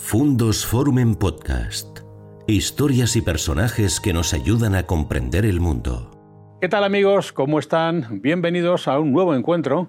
[0.00, 1.98] Fundos Forum en Podcast.
[2.46, 6.56] Historias y personajes que nos ayudan a comprender el mundo.
[6.62, 7.32] ¿Qué tal amigos?
[7.32, 8.22] ¿Cómo están?
[8.22, 9.88] Bienvenidos a un nuevo encuentro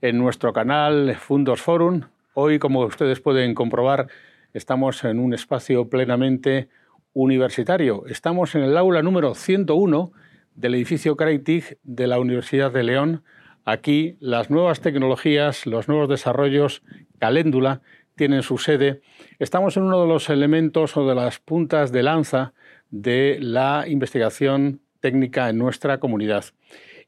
[0.00, 2.00] en nuestro canal Fundos Forum.
[2.34, 4.08] Hoy, como ustedes pueden comprobar,
[4.54, 6.68] estamos en un espacio plenamente
[7.12, 8.06] universitario.
[8.06, 10.12] Estamos en el aula número 101
[10.56, 13.22] del edificio Creightig de la Universidad de León.
[13.64, 16.82] Aquí las nuevas tecnologías, los nuevos desarrollos,
[17.20, 17.82] Caléndula,
[18.20, 19.00] tienen su sede.
[19.38, 22.52] Estamos en uno de los elementos o de las puntas de lanza
[22.90, 26.44] de la investigación técnica en nuestra comunidad.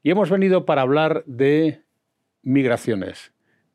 [0.01, 1.83] Y hemos venido para hablar de
[2.41, 3.31] migraciones.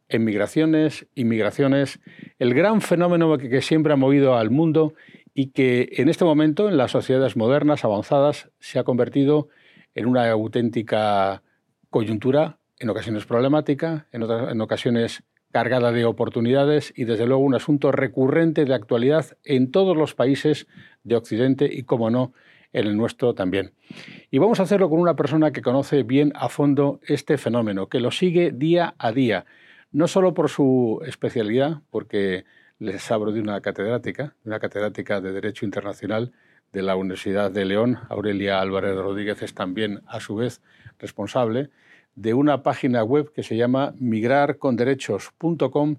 [0.08, 2.00] Emigraciones, inmigraciones,
[2.40, 4.94] el gran fenómeno que siempre ha movido al mundo
[5.32, 9.48] y que en este momento en las sociedades modernas, avanzadas, se ha convertido
[9.94, 11.44] en una auténtica
[11.88, 17.54] coyuntura, en ocasiones problemática, en, otras, en ocasiones cargada de oportunidades y desde luego un
[17.54, 20.66] asunto recurrente de actualidad en todos los países
[21.04, 22.32] de Occidente y, como no,
[22.72, 23.72] en el nuestro también.
[24.30, 28.00] Y vamos a hacerlo con una persona que conoce bien a fondo este fenómeno, que
[28.00, 29.46] lo sigue día a día,
[29.90, 32.44] no solo por su especialidad, porque
[32.78, 36.32] les hablo de una catedrática, una catedrática de Derecho Internacional
[36.72, 40.60] de la Universidad de León, Aurelia Álvarez Rodríguez es también a su vez
[40.98, 41.70] responsable,
[42.18, 45.96] de una página web que se llama migrarconderechos.com,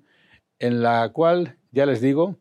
[0.59, 2.35] en la cual, ya les digo,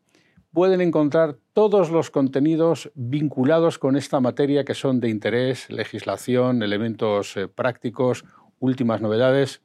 [0.51, 7.37] pueden encontrar todos los contenidos vinculados con esta materia que son de interés, legislación, elementos
[7.37, 8.25] eh, prácticos,
[8.59, 9.61] últimas novedades.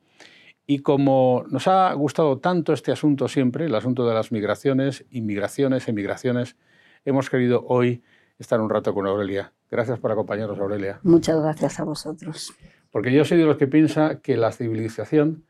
[0.65, 5.89] Y como nos ha gustado tanto este asunto siempre, el asunto de las migraciones, inmigraciones,
[5.89, 6.57] emigraciones,
[7.05, 8.05] hemos querido hoy
[8.39, 9.53] estar un rato con Aurelia.
[9.69, 11.01] Gracias por acompañarnos, Aurelia.
[11.03, 12.55] Muchas gracias a vosotros.
[12.95, 15.43] Porque yo soy de los que piensa que la civilización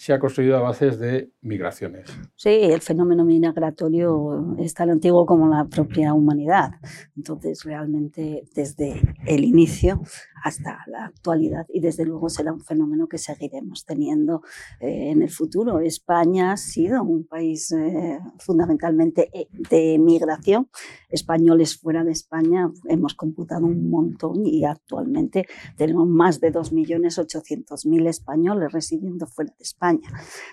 [0.00, 2.06] se ha construido a bases de migraciones.
[2.34, 6.70] Sí, el fenómeno migratorio es tan antiguo como la propia humanidad.
[7.14, 10.00] Entonces, realmente, desde el inicio
[10.42, 14.40] hasta la actualidad y desde luego será un fenómeno que seguiremos teniendo
[14.80, 15.80] eh, en el futuro.
[15.80, 20.70] España ha sido un país eh, fundamentalmente eh, de migración.
[21.10, 25.46] Españoles fuera de España hemos computado un montón y actualmente
[25.76, 29.89] tenemos más de 2.800.000 españoles residiendo fuera de España.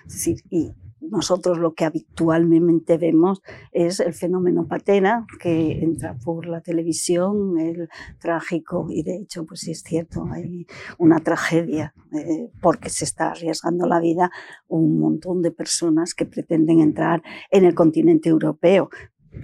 [0.06, 6.46] Es decir, y nosotros lo que habitualmente vemos es el fenómeno patena que entra por
[6.46, 7.88] la televisión, el
[8.18, 10.66] trágico, y de hecho, pues sí es cierto, hay
[10.98, 14.30] una tragedia eh, porque se está arriesgando la vida
[14.66, 18.90] un montón de personas que pretenden entrar en el continente europeo.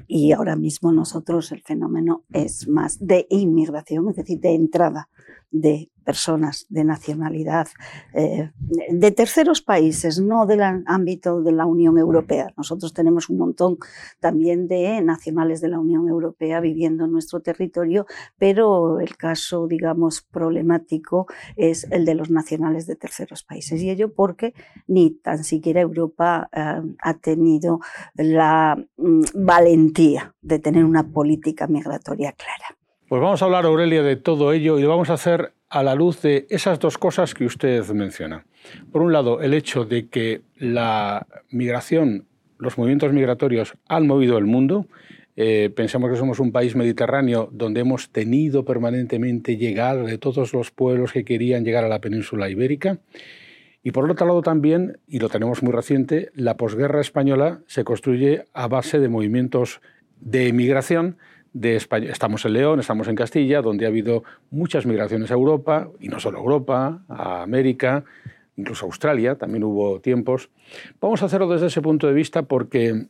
[0.09, 5.09] Y ahora mismo nosotros el fenómeno es más de inmigración, es decir, de entrada
[5.54, 7.69] de personas de nacionalidad
[8.12, 8.50] eh,
[8.91, 12.53] de terceros países, no del ámbito de la Unión Europea.
[12.56, 13.78] Nosotros tenemos un montón
[14.20, 18.06] también de nacionales de la Unión Europea viviendo en nuestro territorio,
[18.37, 21.26] pero el caso, digamos, problemático
[21.56, 23.81] es el de los nacionales de terceros países.
[23.81, 24.53] Y ello porque
[24.86, 27.81] ni tan siquiera Europa eh, ha tenido
[28.15, 32.84] la mm, valentía de tener una política migratoria clara.
[33.06, 35.94] Pues vamos a hablar, Aurelia, de todo ello y lo vamos a hacer a la
[35.94, 38.47] luz de esas dos cosas que usted menciona.
[38.91, 42.25] Por un lado, el hecho de que la migración,
[42.59, 44.87] los movimientos migratorios han movido el mundo.
[45.37, 50.71] Eh, pensamos que somos un país mediterráneo donde hemos tenido permanentemente llegar de todos los
[50.71, 53.00] pueblos que querían llegar a la península ibérica.
[53.82, 58.47] Y por otro lado también, y lo tenemos muy reciente, la posguerra española se construye
[58.54, 59.82] a base de movimientos
[60.21, 61.19] de emigración
[61.54, 62.10] de España.
[62.10, 66.20] Estamos en León, estamos en Castilla, donde ha habido muchas migraciones a Europa, y no
[66.20, 68.04] solo a Europa, a América,
[68.56, 70.50] incluso a Australia, también hubo tiempos.
[71.00, 73.06] Vamos a hacerlo desde ese punto de vista porque,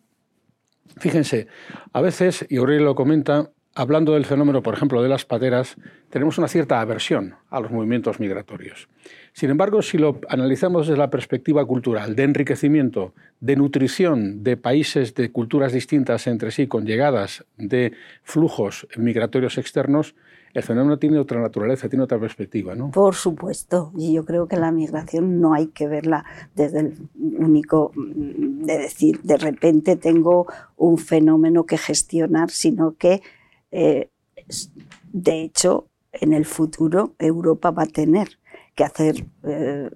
[0.98, 1.48] fíjense,
[1.92, 5.76] a veces, y Aurelio lo comenta, hablando del fenómeno, por ejemplo, de las pateras,
[6.10, 8.88] tenemos una cierta aversión a los movimientos migratorios.
[9.34, 15.12] Sin embargo, si lo analizamos desde la perspectiva cultural, de enriquecimiento, de nutrición de países
[15.16, 20.14] de culturas distintas entre sí, con llegadas de flujos migratorios externos,
[20.52, 22.92] el fenómeno tiene otra naturaleza, tiene otra perspectiva, ¿no?
[22.92, 26.24] Por supuesto, y yo creo que la migración no hay que verla
[26.54, 33.20] desde el único de decir, de repente tengo un fenómeno que gestionar, sino que,
[33.72, 34.10] eh,
[35.12, 38.38] de hecho, en el futuro Europa va a tener
[38.74, 39.90] que hacer eh,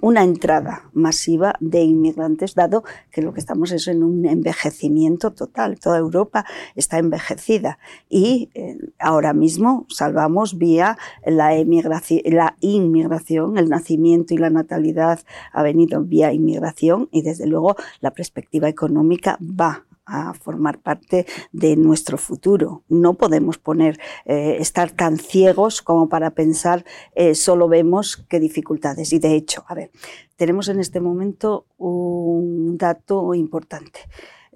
[0.00, 5.80] una entrada masiva de inmigrantes, dado que lo que estamos es en un envejecimiento total.
[5.80, 6.44] Toda Europa
[6.76, 7.78] está envejecida
[8.08, 15.20] y eh, ahora mismo salvamos vía la, la inmigración, el nacimiento y la natalidad
[15.52, 21.76] ha venido vía inmigración y desde luego la perspectiva económica va a formar parte de
[21.76, 22.82] nuestro futuro.
[22.88, 26.84] No podemos poner, eh, estar tan ciegos como para pensar
[27.14, 29.12] eh, solo vemos qué dificultades.
[29.12, 29.90] Y de hecho, a ver,
[30.36, 34.00] tenemos en este momento un dato importante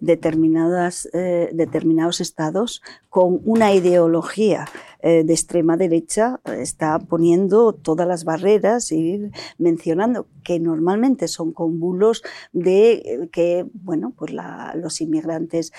[0.02, 4.66] determinadas, eh, determinados estados con una ideología
[5.00, 11.78] eh, de extrema derecha está poniendo todas las barreras y mencionando que normalmente son con
[11.78, 14.32] bulos de eh, que bueno pues
[14.75, 15.72] los inmigrantes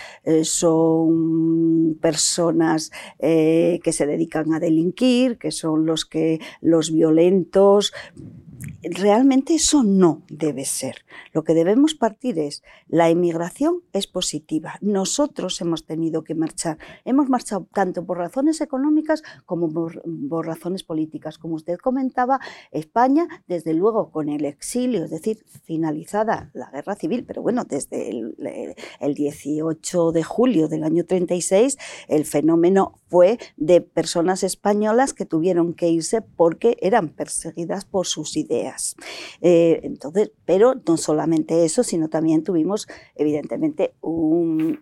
[0.43, 7.93] son personas que se dedican a delinquir que son los que los violentos
[8.83, 11.06] realmente eso no debe ser.
[11.31, 14.75] Lo que debemos partir es, la inmigración es positiva.
[14.81, 16.77] Nosotros hemos tenido que marchar.
[17.06, 20.01] Hemos marchado tanto por razones económicas como por,
[20.45, 21.38] razones políticas.
[21.38, 22.39] Como usted comentaba,
[22.71, 28.10] España, desde luego con el exilio, es decir, finalizada la guerra civil, pero bueno, desde
[28.10, 28.36] el,
[29.00, 31.77] el 18 de julio del año 36,
[32.07, 38.36] el fenómeno fue de personas españolas que tuvieron que irse porque eran perseguidas por sus
[38.38, 38.52] ideas
[39.41, 44.79] eh, entonces, pero no solamente eso, sino también tuvimos, evidentemente, un,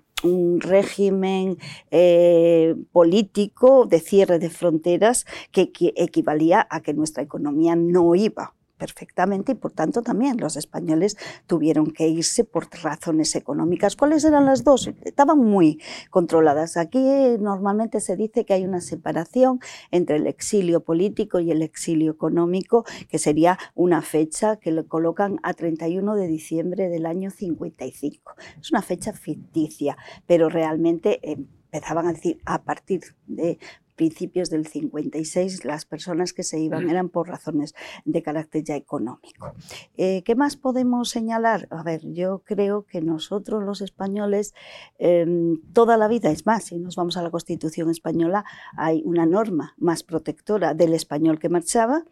[0.59, 1.57] régimen
[1.89, 9.51] eh, político de cierre de fronteras que equivalía a que nuestra economía no iba perfectamente
[9.51, 13.95] y por tanto también los españoles tuvieron que irse por razones económicas.
[13.95, 14.89] ¿Cuáles eran las dos?
[15.03, 15.79] Estaban muy
[16.09, 16.77] controladas.
[16.77, 19.59] Aquí eh, normalmente se dice que hay una separación
[19.91, 25.39] entre el exilio político y el exilio económico, que sería una fecha que le colocan
[25.43, 28.33] a 31 de diciembre del año 55.
[28.59, 29.95] Es una fecha ficticia,
[30.25, 33.59] pero realmente empezaban a decir a partir de
[33.95, 37.73] principios del 56 las personas que se iban eran por razones
[38.05, 39.53] de carácter ya económico.
[39.97, 41.67] Eh, ¿Qué más podemos señalar?
[41.69, 44.53] A ver, yo creo que nosotros los españoles
[44.99, 48.45] em, toda la vida, es más, si nos vamos a la Constitución española,
[48.77, 52.03] hay una norma más protectora del español que marchaba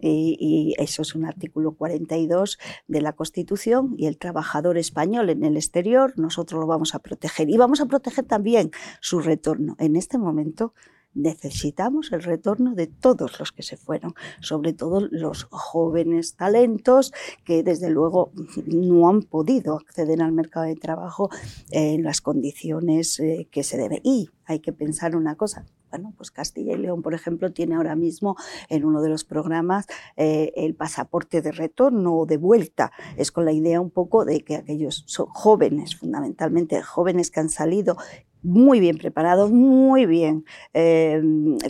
[0.00, 5.44] y, y eso es un artículo 42 de la Constitución y el trabajador español en
[5.44, 8.70] el exterior, nosotros lo vamos a proteger y vamos a proteger también
[9.00, 9.76] su retorno.
[9.78, 10.74] En este momento,
[11.14, 17.12] necesitamos el retorno de todos los que se fueron, sobre todo los jóvenes talentos
[17.44, 18.30] que desde luego
[18.66, 21.30] no han podido acceder al mercado de trabajo
[21.70, 24.00] en las condiciones eh, que se debe.
[24.04, 27.96] Y hay que pensar una cosa, bueno, pues Castilla y León, por ejemplo, tiene ahora
[27.96, 28.36] mismo
[28.68, 32.92] en uno de los programas eh, el pasaporte de retorno o de vuelta.
[33.16, 37.96] Es con la idea un poco de que aquellos jóvenes, fundamentalmente jóvenes que han salido
[38.42, 40.44] muy bien preparados, muy bien,
[40.74, 41.20] eh,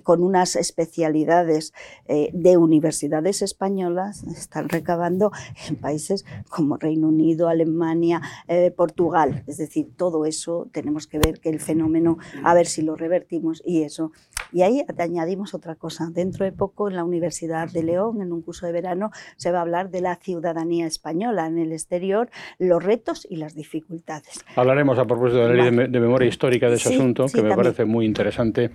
[0.02, 1.72] con unas especialidades
[2.06, 5.32] eh, de universidades españolas, están recabando
[5.68, 9.44] en países como Reino Unido, Alemania, eh, Portugal.
[9.46, 13.62] Es decir, todo eso tenemos que ver que el fenómeno, a ver si lo revertimos
[13.64, 14.12] y eso.
[14.52, 16.08] Y ahí añadimos otra cosa.
[16.12, 19.58] Dentro de poco en la Universidad de León, en un curso de verano, se va
[19.58, 24.44] a hablar de la ciudadanía española en el exterior, los retos y las dificultades.
[24.56, 27.84] Hablaremos a propósito de la ley de memoria histórica de ese asunto, que me parece
[27.84, 28.70] muy interesante.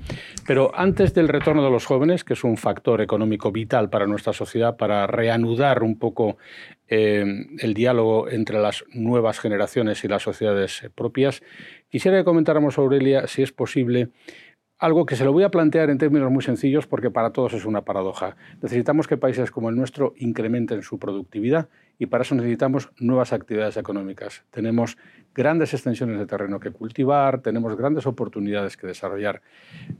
[0.48, 4.34] Pero antes del retorno de los jóvenes, que es un factor económico vital para nuestra
[4.34, 6.38] sociedad, para reanudar un poco
[6.88, 7.24] eh,
[7.60, 11.42] el diálogo entre las nuevas generaciones y las sociedades propias,
[11.90, 14.10] quisiera que comentáramos, Aurelia, si es posible,
[14.84, 17.64] algo que se lo voy a plantear en términos muy sencillos porque para todos es
[17.64, 18.36] una paradoja.
[18.62, 23.78] Necesitamos que países como el nuestro incrementen su productividad y para eso necesitamos nuevas actividades
[23.78, 24.44] económicas.
[24.52, 24.98] Tenemos
[25.34, 29.42] grandes extensiones de terreno que cultivar, tenemos grandes oportunidades que desarrollar.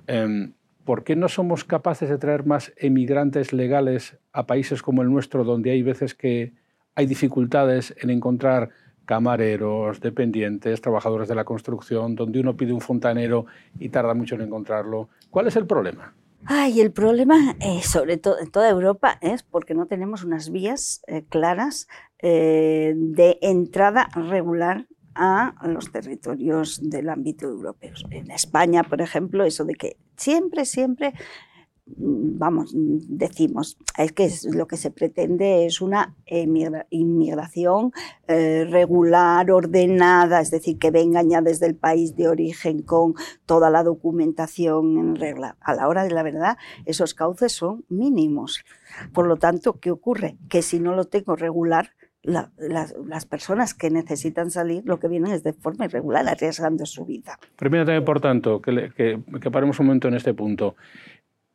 [0.06, 0.52] Em,
[0.84, 5.46] ¿Por qué no somos capaces de traer más emigrantes legales a países como el nuestro,
[5.46, 6.52] donde hay veces que
[6.94, 8.72] hay dificultades en encontrar
[9.06, 13.46] camareros, dependientes, trabajadores de la construcción, donde uno pide un fontanero
[13.80, 15.10] y tarda mucho en encontrarlo.
[15.30, 16.14] ¿Cuál es el problema?
[16.46, 21.02] Ay, el problema, eh, sobre todo en toda Europa, es porque no tenemos unas vías
[21.08, 21.88] eh, claras
[22.20, 27.94] eh, de entrada regular a los territorios del ámbito europeo.
[28.10, 31.14] En España, por ejemplo, eso de que siempre, siempre
[31.86, 37.92] vamos, decimos, es que lo que se pretende es una inmigración
[38.28, 43.70] eh, regular, ordenada, es decir, que vengan ya desde el país de origen con toda
[43.70, 45.58] la documentación en regla.
[45.62, 48.64] A la hora de la verdad, esos cauces son mínimos.
[49.14, 50.38] Por lo tanto, ¿qué ocurre?
[50.50, 51.92] Que si no lo tengo regular,
[52.24, 57.38] las personas que necesitan salir lo que vienen es de forma irregular, arriesgando su vida.
[57.58, 60.76] Permítame, por tanto, que, que, que paremos un momento en este punto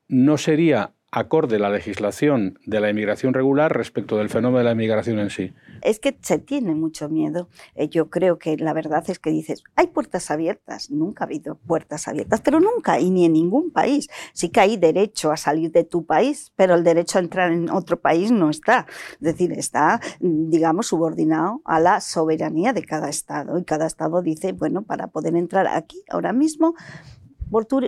[0.08, 5.18] no sería acorde la legislación de la inmigración regular respecto del fenómeno de la inmigración
[5.18, 5.54] en sí?
[5.80, 7.48] Es que se tiene mucho miedo.
[7.74, 10.90] Eh, yo creo que la verdad es que dices, hay puertas abiertas.
[10.90, 14.08] Nunca ha habido puertas abiertas, pero nunca, y ni en ningún país.
[14.34, 17.70] Sí que hay derecho a salir de tu país, pero el derecho a entrar en
[17.70, 18.86] otro país no está.
[19.12, 23.58] Es decir, está, digamos, subordinado a la soberanía de cada Estado.
[23.58, 26.74] Y cada Estado dice, bueno, para poder entrar aquí ahora mismo,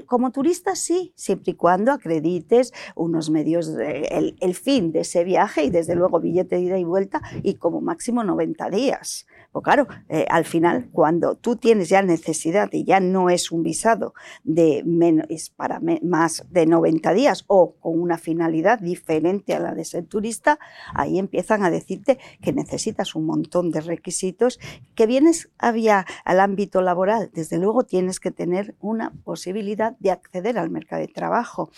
[0.07, 5.65] como turista sí, siempre y cuando acredites unos medios, el, el, fin de ese viaje
[5.65, 9.27] y desde luego billete de ida y vuelta y como máximo 90 días.
[9.53, 13.65] Pues claro, eh, al final, cuando tú tienes ya necesidad y ya no es un
[13.65, 14.15] visado
[14.45, 19.75] de menos, es para más de 90 días o con una finalidad diferente a la
[19.75, 20.61] de ser turista,
[20.95, 24.61] ahí empiezan a decirte que necesitas un montón de requisitos,
[24.95, 30.59] que vienes había al ámbito laboral, desde luego tienes que tener una posibilidad de acceder
[30.59, 31.71] al mercado de trabajo.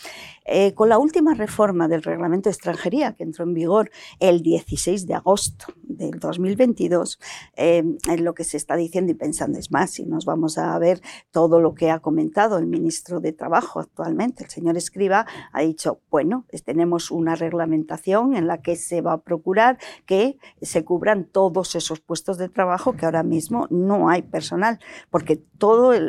[0.45, 5.07] Eh, con la última reforma del reglamento de extranjería que entró en vigor el 16
[5.07, 7.19] de agosto del 2022,
[7.55, 9.59] Em, en lo que se está diciendo y pensando.
[9.59, 13.33] Es más, si nos vamos a ver todo lo que ha comentado el ministro de
[13.33, 19.01] Trabajo actualmente, el señor Escriba, ha dicho, bueno, tenemos una reglamentación en la que se
[19.01, 24.09] va a procurar que se cubran todos esos puestos de trabajo que ahora mismo no
[24.09, 24.79] hay personal,
[25.11, 26.01] porque todas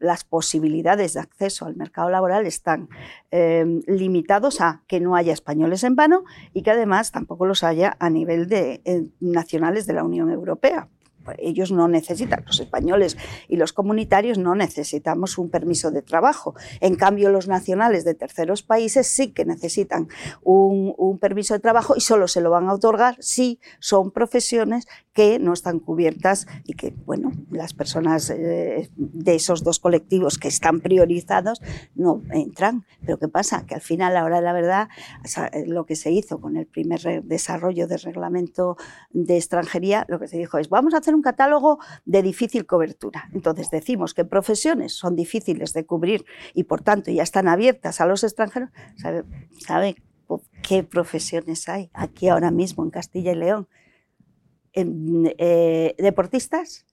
[0.00, 2.88] las posibilidades de acceso al mercado laboral están
[3.30, 7.96] em, limitados a que no haya españoles en vano y que además tampoco los haya
[8.00, 10.88] a nivel de eh, nacionales de la Unión Europea
[11.38, 13.16] ellos no necesitan, los españoles
[13.48, 16.54] y los comunitarios no necesitamos un permiso de trabajo.
[16.80, 20.08] En cambio, los nacionales de terceros países sí que necesitan
[20.42, 25.38] un, permiso de trabajo y solo se lo van a otorgar si son profesiones que
[25.38, 30.80] no están cubiertas y que, bueno, las personas eh, de esos dos colectivos que están
[30.80, 31.62] priorizados
[31.94, 32.84] no entran.
[33.00, 33.64] Pero ¿qué pasa?
[33.66, 34.88] Que al final, a la la verdad,
[35.66, 38.76] lo que se hizo con el primer desarrollo del reglamento
[39.10, 43.28] de extranjería, lo que se dijo es, vamos a hacer un catálogo de difícil cobertura.
[43.32, 48.06] Entonces decimos que profesiones son difíciles de cubrir y por tanto ya están abiertas a
[48.06, 48.70] los extranjeros.
[48.96, 49.24] ¿Sabe,
[49.58, 49.96] sabe
[50.62, 53.68] qué profesiones hay aquí ahora mismo en Castilla y León?
[54.72, 56.84] Eh, deportistas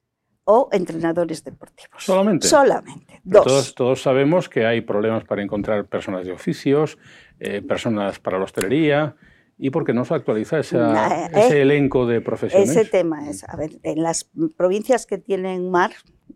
[0.46, 2.04] o entrenadores deportivos.
[2.04, 2.48] Solamente.
[2.48, 3.22] Solamente.
[3.24, 3.76] Dos.
[3.76, 6.98] Todos, sabemos que hay problemas para encontrar personas de oficios,
[7.40, 9.16] eh, personas para la hostelería.
[9.58, 12.70] ¿Y por qué no se actualiza ese eh, elenco de profesiones?
[12.70, 15.92] Ese tema es, a ver, en las provincias que tienen mar,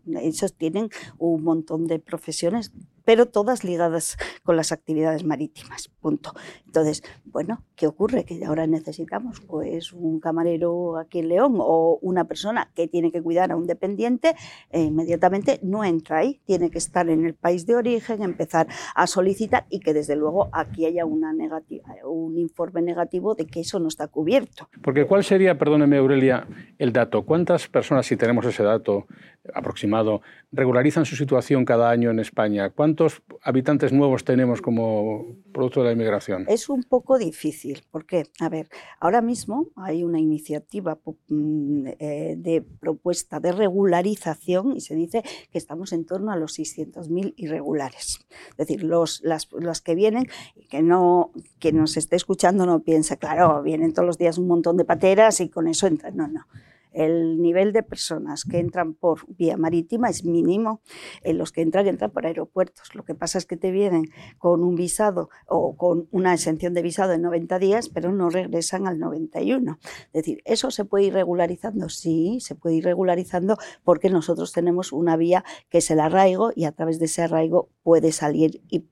[0.06, 2.72] ellos tienen un montón de profesiones
[3.08, 6.34] pero todas ligadas con las actividades marítimas, punto.
[6.66, 8.26] Entonces, bueno, ¿qué ocurre?
[8.26, 13.22] Que ahora necesitamos pues un camarero aquí en León o una persona que tiene que
[13.22, 14.34] cuidar a un dependiente,
[14.68, 19.06] e inmediatamente no entra ahí, tiene que estar en el país de origen, empezar a
[19.06, 24.08] solicitar y que desde luego aquí haya un informe negativo de que eso no está
[24.08, 24.68] cubierto.
[24.82, 26.46] Porque ¿cuál sería, perdóneme Aurelia,
[26.76, 27.24] el dato?
[27.24, 29.06] ¿Cuántas personas, si tenemos ese dato
[29.54, 32.70] aproximado, regularizan su situación cada año en España?
[32.70, 36.44] ¿Cuántos habitantes nuevos tenemos como producto de la inmigración?
[36.48, 38.68] Es un poco difícil, porque, a ver,
[39.00, 45.58] ahora mismo hay una iniciativa mm, eh, de propuesta de regularización y se dice que
[45.58, 48.26] estamos en torno a los 600.000 irregulares.
[48.50, 49.46] Es decir, los, las,
[49.80, 50.26] que vienen,
[50.70, 54.76] que no que nos esté escuchando no piensa, claro, vienen todos los días un montón
[54.76, 56.16] de pateras y con eso entran.
[56.16, 56.46] No, no
[56.92, 60.80] el nivel de personas que entran por vía marítima es mínimo.
[61.22, 62.94] En los que entran, entran por aeropuertos.
[62.94, 66.82] Lo que pasa es que te vienen con un visado o con una exención de
[66.82, 69.78] visado de 90 días, pero no regresan al 91.
[69.82, 71.88] Es decir, ¿eso se puede ir regularizando?
[71.88, 76.64] Sí, se puede ir regularizando porque nosotros tenemos una vía que es el arraigo y
[76.64, 78.86] a través de ese arraigo puede salir y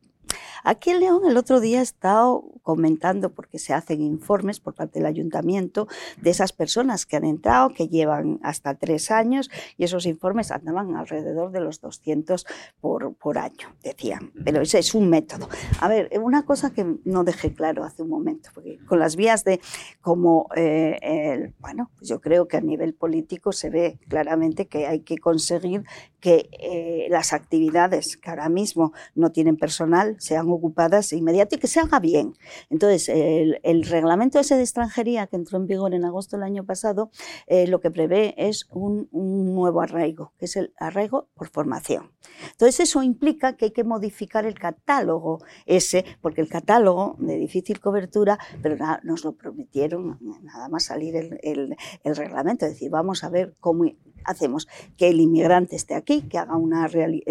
[0.66, 4.99] Aquí en León el otro día he estado comentando, porque se hacen informes por parte
[4.99, 5.87] del ayuntamiento
[6.20, 10.96] de esas personas que han entrado, que llevan hasta tres años, y esos informes andaban
[10.96, 12.44] alrededor de los 200
[12.80, 14.32] por, año, decían.
[14.44, 15.49] Pero ese es un método.
[15.80, 19.44] A ver, una cosa que no dejé claro hace un momento, porque con las vías
[19.44, 19.61] de
[20.00, 25.02] como, eh, bueno, pues yo creo que a nivel político se ve claramente que hay
[25.02, 25.85] que conseguir
[26.18, 31.66] que eh, las actividades que ahora mismo no tienen personal sean ocupadas inmediatamente y que
[31.66, 32.34] se haga bien.
[32.70, 37.10] Entonces, el, reglamento ese de extranjería que entró en vigor en agosto del año pasado,
[37.46, 42.12] eh, lo que prevé es un, nuevo arraigo, que es el arraigo por formación.
[42.52, 47.80] Entonces, eso implica que hay que modificar el catálogo ese, porque el catálogo de difícil
[47.80, 53.30] cobertura, pero nos lo prometieron nada más salir el, el reglamento, es decir, vamos a
[53.30, 53.84] ver cómo
[54.26, 54.68] hacemos?
[54.97, 56.88] Que el inmigrante esté aquí, que haga una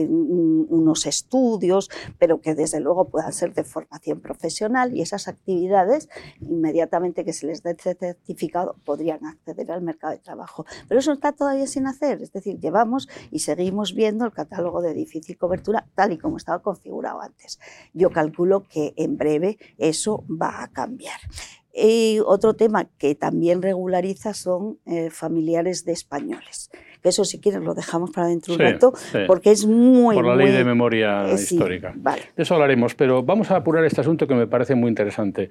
[0.08, 6.10] unos estudios, pero que desde luego puedan ser de formación profesional y esas actividades,
[6.42, 10.66] inmediatamente que se les dé certificado, podrían acceder al mercado de trabajo.
[10.88, 14.94] Pero eso está todavía sin hacer, es decir, llevamos y seguimos viendo el catálogo de
[14.94, 17.60] difícil cobertura tal y como estaba configurado antes.
[17.94, 21.20] Yo calculo que en breve eso va a cambiar.
[21.78, 26.70] Y otro tema que también regulariza son eh, familiares de españoles.
[27.04, 28.94] Que eso, si quieres, lo dejamos para dentro de un rato,
[29.28, 30.16] porque es muy.
[30.16, 31.94] Por la ley de memoria eh, histórica.
[31.98, 32.22] vale.
[32.36, 35.50] De eso hablaremos, pero vamos a apurar este asunto que me parece muy interesante.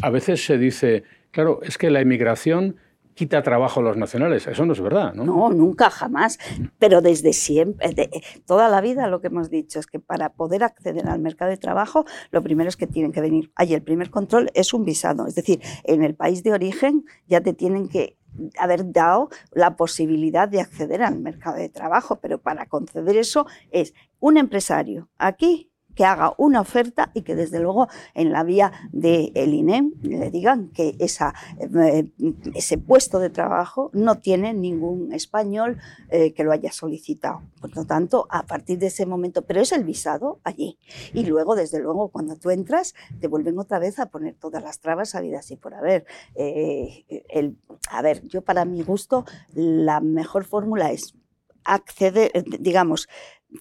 [0.00, 2.76] A veces se dice, claro, es que la inmigración
[3.18, 4.46] quita trabajo a los nacionales.
[4.46, 5.24] Eso no es verdad, ¿no?
[5.24, 6.38] No, nunca, jamás.
[6.78, 8.08] Pero desde siempre,
[8.46, 11.56] toda la vida lo que hemos dicho es que para poder acceder al mercado de
[11.56, 13.50] trabajo, lo primero es que tienen que venir.
[13.56, 15.26] Ahí el primer control es un visado.
[15.26, 18.16] Es decir, en el país de origen ya te tienen que
[18.56, 23.94] haber dado la posibilidad de acceder al mercado de trabajo, pero para conceder eso es
[24.20, 29.32] un empresario aquí que haga una oferta y que desde luego en la vía del
[29.34, 32.08] el INEM le digan que eh,
[32.54, 35.78] ese puesto de trabajo no tiene ningún español
[36.10, 37.42] eh, que lo haya solicitado.
[37.60, 40.78] Por lo tanto, a partir de ese momento, pero es el visado allí.
[41.14, 44.78] Y luego, desde luego, cuando tú entras, te vuelven otra vez a poner todas las
[44.78, 46.06] trabas habidas y por haber.
[46.36, 47.56] Eh, el,
[47.90, 51.17] a ver, yo para mi gusto, la mejor fórmula es
[51.64, 53.08] acceder, digamos,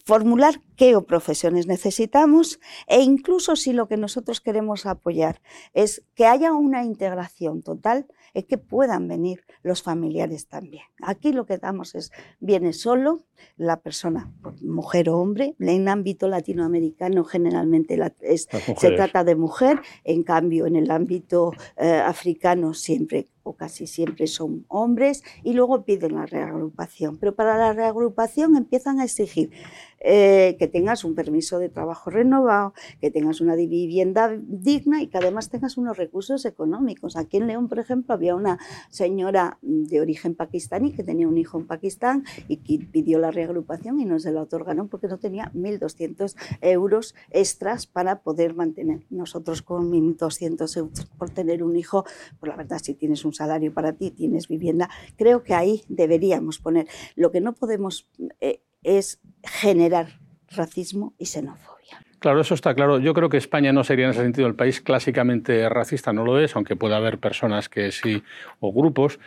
[0.06, 5.42] formular qué profesiones necesitamos e incluso si lo que nosotros queremos apoyar
[5.74, 10.84] es que haya una integración total, es que puedan venir los familiares también.
[11.02, 13.24] Aquí lo que damos es, viene solo
[13.56, 20.68] la persona, mujer o hombre, en ámbito latinoamericano generalmente se trata de mujer, en cambio
[20.68, 26.26] en el ámbito eh, africano siempre o casi siempre son hombres y luego piden la
[26.26, 27.18] reagrupación.
[27.18, 29.52] Pero para la reagrupación empiezan a exigir
[30.00, 35.18] eh, que tengas un permiso de trabajo renovado, que tengas una vivienda digna y que
[35.18, 37.16] además tengas unos recursos económicos.
[37.16, 41.58] Aquí en León, por ejemplo, había una señora de origen pakistaní que tenía un hijo
[41.58, 45.52] en Pakistán y que pidió la reagrupación y no se la otorgaron porque no tenía
[45.54, 49.02] 1.200 euros extras para poder mantener.
[49.10, 52.06] Nosotros con 1.200 euros por tener un hijo,
[52.40, 56.60] pues la verdad, si tienes un salario para ti, tienes vivienda, creo que ahí deberíamos
[56.60, 56.88] poner.
[57.16, 58.08] Lo que no podemos
[58.40, 61.78] eh, es generar racismo y xenofobia.
[62.20, 63.00] Claro, eso está claro.
[63.00, 66.40] Yo creo que España no sería en ese sentido el país clásicamente racista, no lo
[66.40, 68.24] es, aunque pueda haber personas que sí
[68.60, 69.20] o grupos.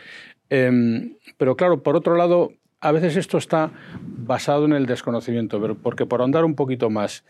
[0.49, 6.05] Em, pero claro, por otro lado, a veces esto está basado en el desconocimiento, porque
[6.05, 7.23] por andar un poquito más,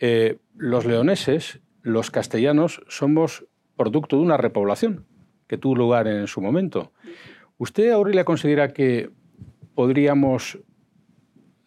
[0.00, 5.06] eh, los leoneses, los castellanos, somos producto de una repoblación
[5.46, 6.92] que tuvo lugar en su momento.
[7.58, 9.10] ¿Usted, Aurelia, considera que
[9.74, 10.58] podríamos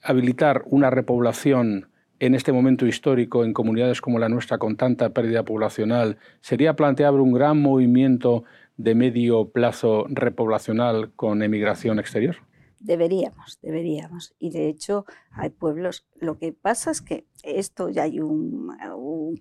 [0.07, 1.89] habilitar una repoblación
[2.19, 7.21] en este momento histórico en comunidades como la nuestra con tanta pérdida poblacional, ¿sería planteable
[7.21, 8.45] un gran movimiento
[8.77, 12.37] de medio plazo repoblacional con emigración exterior?
[12.79, 14.33] Deberíamos, deberíamos.
[14.39, 18.67] Y de hecho hay pueblos, lo que pasa es que esto ya hay un,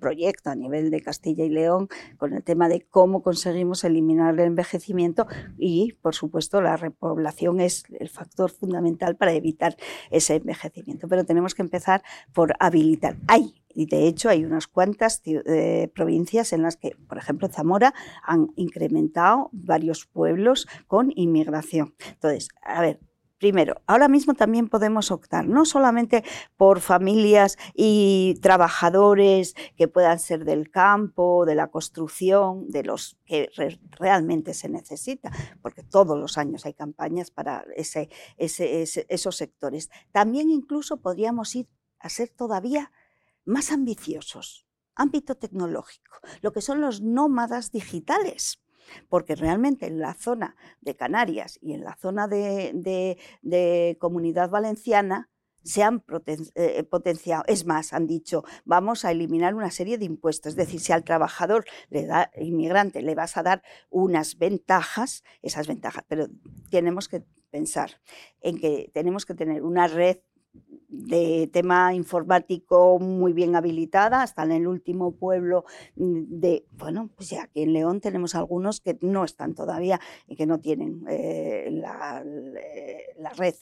[0.01, 4.41] proyecto a nivel de Castilla y León con el tema de cómo conseguimos eliminar el
[4.41, 9.77] envejecimiento y, por supuesto, la repoblación es el factor fundamental para evitar
[10.11, 11.09] ese envejecimiento.
[11.09, 12.03] Pero tenemos que empezar
[12.35, 13.17] por habilitar.
[13.27, 17.93] Hay y de hecho hay unas cuantas eh, provincias en las que, por ejemplo, Zamora
[18.23, 21.95] han incrementado varios pueblos con inmigración.
[22.09, 23.01] Entonces, a ver,
[23.39, 26.25] Primero, ahora mismo también podemos optar no solamente
[26.57, 33.51] por familias y trabajadores que puedan ser del campo, de la construcción, de los que
[33.91, 37.67] realmente se necesita, porque todos los años hay campañas para
[38.39, 39.91] esos sectores.
[40.13, 41.69] También incluso podríamos ir
[41.99, 42.91] a ser todavía
[43.45, 48.63] más ambiciosos, ámbito tecnológico, lo que son los nómadas digitales
[49.09, 53.17] porque realmente en la zona de Canarias y en la zona de,
[53.99, 55.29] Comunidad Valenciana
[55.63, 56.05] se han
[56.55, 57.43] eh, potenciado.
[57.49, 60.51] Es más, han dicho, vamos a eliminar una serie de impuestos.
[60.51, 65.67] Es decir, si al trabajador le da, inmigrante le vas a dar unas ventajas, esas
[65.67, 66.29] ventajas, pero
[66.71, 68.01] tenemos que pensar
[68.41, 70.19] en que tenemos que tener una red
[70.89, 75.65] de tema informático muy bien habilitada, hasta en el último pueblo
[75.97, 80.37] mm, de, bueno, pues ya aquí en León tenemos algunos que no están todavía y
[80.37, 82.25] que no tienen eh, la,
[83.19, 83.55] la red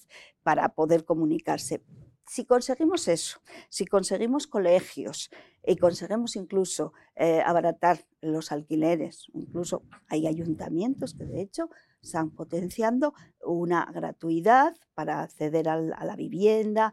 [0.42, 1.82] para poder comunicarse.
[2.26, 5.30] Si conseguimos eso, si conseguimos colegios
[5.62, 11.68] y conseguimos incluso eh, abaratar los alquileres, incluso hay ayuntamientos que de hecho
[12.04, 16.92] están potenciando una gratuidad para acceder a la vivienda,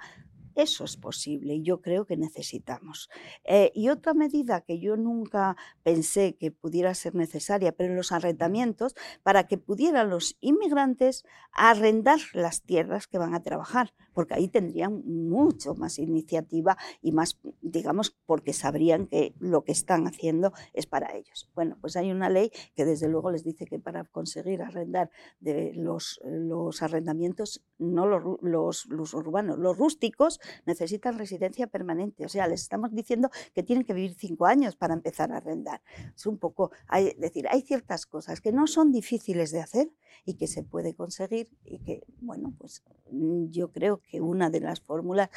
[0.55, 3.09] eso es posible y yo creo que necesitamos.
[3.43, 8.95] Eh, y otra medida que yo nunca pensé que pudiera ser necesaria, pero los arrendamientos,
[9.23, 15.03] para que pudieran los inmigrantes arrendar las tierras que van a trabajar, porque ahí tendrían
[15.05, 21.15] mucho más iniciativa y más, digamos, porque sabrían que lo que están haciendo es para
[21.15, 21.49] ellos.
[21.55, 25.73] Bueno, pues hay una ley que desde luego les dice que para conseguir arrendar de
[25.73, 32.25] los, los arrendamientos, no los, los urbanos, los rústicos, necesitan residencia permanente.
[32.25, 35.81] O sea, les estamos diciendo que tienen que vivir cinco años para empezar a arrendar.
[36.15, 39.91] Es un poco, hay, decir, hay ciertas cosas que no son difíciles de hacer
[40.25, 42.83] y que se puede conseguir y que, bueno, pues
[43.49, 45.29] yo creo que una de las fórmulas,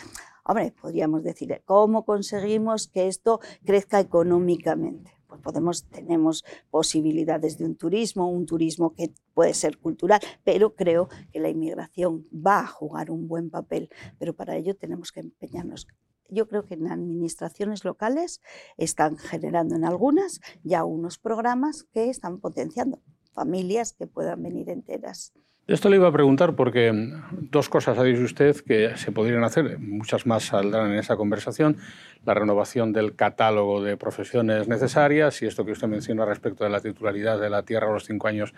[0.45, 5.13] hombre, podríamos decir, ¿cómo conseguimos que esto crezca económicamente?
[5.27, 11.09] Pues podemos, tenemos posibilidades de un turismo, un turismo que puede ser cultural, pero creo
[11.33, 15.87] que la inmigración va a jugar un buen papel, pero para ello tenemos que empeñarnos
[16.31, 18.41] yo creo que en administraciones locales
[18.77, 23.01] están generando en algunas ya unos programas que están potenciando
[23.33, 25.33] familias que puedan venir enteras.
[25.67, 26.93] Esto le iba a preguntar porque
[27.33, 31.79] dos cosas ha dicho usted que se podrían hacer, muchas más saldrán en esa conversación,
[32.27, 36.81] la renovación del catálogo de profesiones necesarias y esto que usted menciona respecto de la
[36.81, 38.53] titularidad de la tierra a los cinco años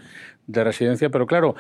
[0.49, 1.55] de residencia, pero claro,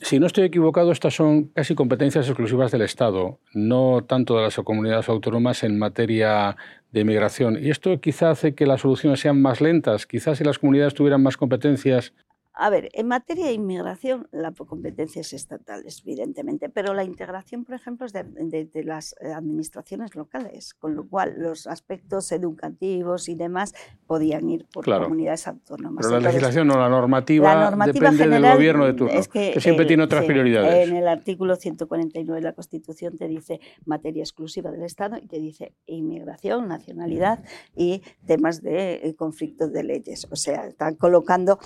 [0.00, 4.56] si no estoy equivocado, estas son casi competencias exclusivas del Estado, no tanto de las
[4.56, 6.56] comunidades autónomas en materia
[6.90, 7.56] de inmigración.
[7.62, 10.06] Y esto quizá hace que las soluciones sean más lentas.
[10.06, 12.12] Quizás si las comunidades tuvieran más competencias
[12.58, 17.74] a ver, en materia de inmigración, la competencia es estatal, evidentemente, pero la integración, por
[17.74, 23.74] ejemplo, es de, las eh, administraciones locales, con lo cual los aspectos educativos y demás
[24.06, 26.06] podían ir por comunidades autónomas.
[26.06, 30.24] Pero la legislación o la normativa, depende del gobierno de turno, que, siempre tiene otras
[30.24, 30.88] prioridades.
[30.88, 35.38] En el artículo 149 de la Constitución te dice materia exclusiva del Estado y te
[35.38, 40.26] dice inmigración, nacionalidad y temas de eh, conflictos de leyes.
[40.30, 41.58] O sea, están colocando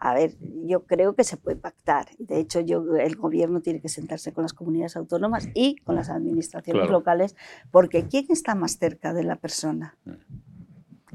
[0.00, 0.34] a ver,
[0.64, 2.06] yo creo que se puede pactar.
[2.18, 6.08] De hecho, yo, el gobierno tiene que sentarse con las comunidades autónomas y con las
[6.08, 7.36] administraciones locales,
[7.70, 9.96] porque ¿quién está más cerca de la persona?
[10.04, 10.12] Mm.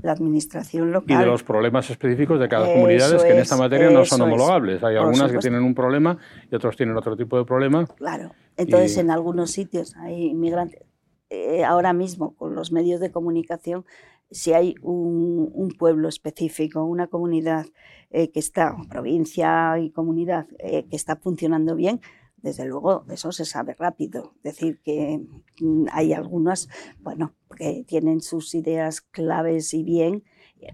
[0.02, 1.15] La administración local.
[1.15, 4.84] Y de los problemas específicos de cada comunidad, que en esta materia no son homologables.
[4.84, 6.17] Hay algunas que tienen un problema
[6.52, 7.86] y otros tienen otro tipo de problema.
[7.86, 8.32] Claro.
[8.58, 10.82] Entonces, en algunos sitios hay inmigrantes.
[11.30, 13.86] Eh, ahora mismo, con los medios de comunicación,
[14.34, 17.65] si hay un, pueblo específico, una comunidad
[18.10, 22.02] eh, que está, provincia y comunidad eh, que está funcionando bien,
[22.38, 24.34] desde luego eso se sabe rápido.
[24.43, 25.22] Decir que
[25.62, 26.67] mm, hay algunas,
[27.00, 30.24] bueno, que tienen sus ideas claves y bien.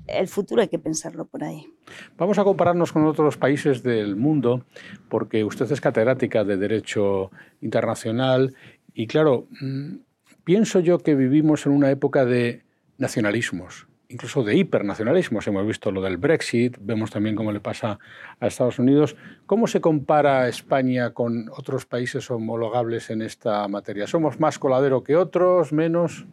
[0.08, 1.66] El futuro hay que pensarlo por ahí.
[2.18, 4.66] Vamos a compararnos con otros países del mundo,
[5.10, 8.56] porque usted es catedrática de Derecho Internacional
[8.94, 9.98] y claro, mm,
[10.44, 12.69] pienso yo que vivimos en una época de
[13.00, 15.48] nacionalismos, incluso de hipernacionalismos.
[15.48, 17.98] Hemos visto lo del Brexit, vemos también cómo le pasa
[18.40, 19.16] a Estados Unidos.
[19.48, 24.06] ¿Cómo se compara España con otros países homologables en esta materia?
[24.06, 26.28] ¿Somos más coladero que otros, menos?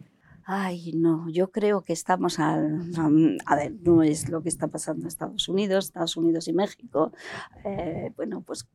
[0.49, 2.89] Ay, no, yo creo que estamos al...
[3.45, 7.11] A ver, no es lo que está pasando en Estados Unidos, Estados Unidos y México.
[7.65, 8.65] Eh, bueno, pues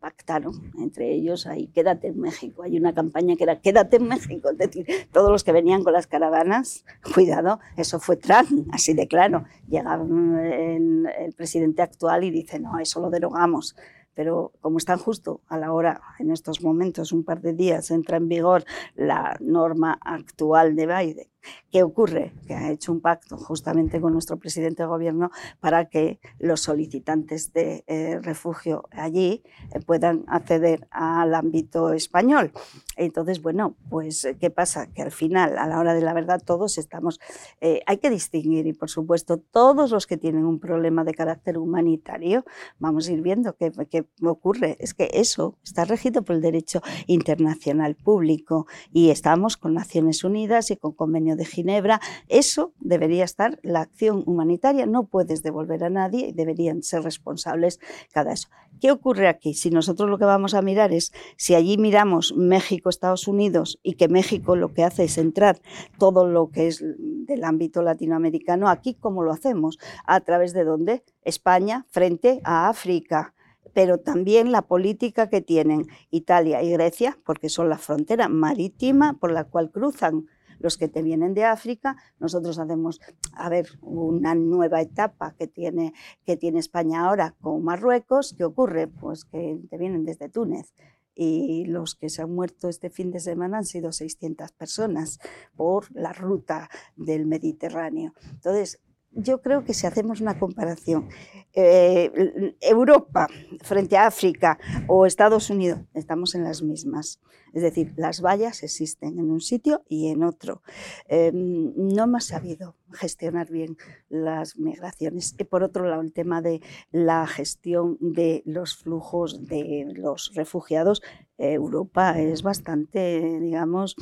[0.00, 2.62] pactaron entre ellos ahí, quédate en México.
[2.62, 5.92] Hay una campaña que era quédate en México, es decir, todos los que venían con
[5.92, 9.44] las caravanas, cuidado, eso fue Trump, así de claro.
[9.68, 13.76] Llega el, el presidente actual y dice, no, eso lo derogamos
[14.16, 18.16] pero como están justo a la hora, en estos momentos, un par de días, entra
[18.16, 21.26] en vigor la norma actual de Biden,
[21.70, 22.32] ¿Qué ocurre?
[22.46, 25.30] Que ha hecho un pacto justamente con nuestro presidente de gobierno
[25.60, 32.52] para que los solicitantes de eh, refugio allí eh, puedan acceder al ámbito español.
[32.96, 34.86] Entonces, bueno, pues ¿qué pasa?
[34.88, 37.20] Que al final, a la hora de la verdad, todos estamos,
[37.60, 41.58] eh, hay que distinguir y por supuesto todos los que tienen un problema de carácter
[41.58, 42.44] humanitario,
[42.78, 44.76] vamos a ir viendo qué, qué ocurre.
[44.80, 50.70] Es que eso está regido por el derecho internacional público y estamos con Naciones Unidas
[50.70, 55.90] y con convenios de Ginebra, eso debería estar, la acción humanitaria, no puedes devolver a
[55.90, 57.80] nadie y deberían ser responsables
[58.12, 58.48] cada eso.
[58.80, 59.54] ¿Qué ocurre aquí?
[59.54, 63.94] Si nosotros lo que vamos a mirar es, si allí miramos México, Estados Unidos y
[63.94, 65.60] que México lo que hace es entrar
[65.98, 69.78] todo lo que es del ámbito latinoamericano, aquí cómo lo hacemos?
[70.04, 71.04] ¿A través de dónde?
[71.22, 73.32] España frente a África
[73.76, 79.30] pero también la política que tienen Italia y Grecia, porque son la frontera marítima por
[79.30, 81.96] la cual cruzan los que te vienen de África.
[82.18, 83.00] Nosotros hacemos,
[83.32, 85.92] a ver, una nueva etapa que tiene,
[86.24, 88.34] que tiene España ahora con Marruecos.
[88.36, 88.88] ¿Qué ocurre?
[88.88, 90.72] Pues que te vienen desde Túnez
[91.16, 95.18] y los que se han muerto este fin de semana han sido 600 personas
[95.56, 98.12] por la ruta del Mediterráneo.
[98.32, 98.80] Entonces,
[99.16, 101.08] yo creo que si hacemos una comparación,
[101.54, 103.28] eh, Europa
[103.62, 107.20] frente a África o Estados Unidos, estamos en las mismas.
[107.54, 110.62] Es decir, las vallas existen en un sitio y en otro.
[111.08, 113.78] Em, no hemos sabido gestionar bien
[114.10, 115.34] las migraciones.
[115.38, 121.02] Y por otro lado, el tema de la gestión de los flujos de los refugiados,
[121.38, 123.96] Europa es bastante, digamos,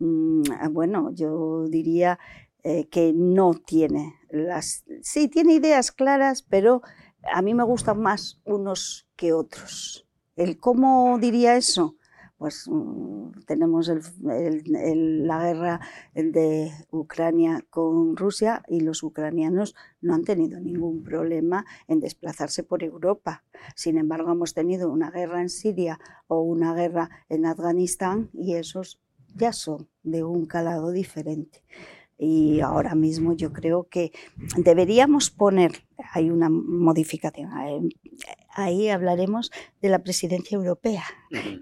[0.00, 2.18] mm, bueno, yo diría
[2.68, 4.84] eh, que no tiene las...
[5.00, 6.82] Sí, tiene ideas claras, pero
[7.32, 10.08] a mí me gustan más unos que otros.
[10.34, 11.94] ¿El cómo diría eso?
[12.38, 15.80] Pues mm, tenemos la guerra
[16.12, 22.82] de Ucrania con Rusia y los ucranianos no han tenido ningún problema en desplazarse por
[22.82, 23.44] Europa.
[23.76, 29.00] Sin embargo, hemos tenido una guerra en Siria o una guerra en Afganistán y esos
[29.36, 31.62] ya son de un calado diferente
[32.18, 34.12] y ahora mismo yo creo que
[34.56, 37.50] deberíamos poner, hay una modificación,
[38.50, 39.50] ahí hablaremos
[39.82, 41.04] de la presidencia europea,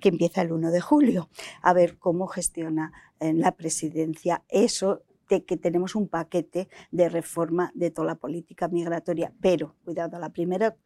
[0.00, 1.28] que empieza el 1 de julio,
[1.62, 7.70] a ver cómo gestiona en la presidencia eso de que tenemos un paquete de reforma
[7.74, 9.32] de toda la política migratoria.
[9.40, 10.76] Pero, cuidado, la primera,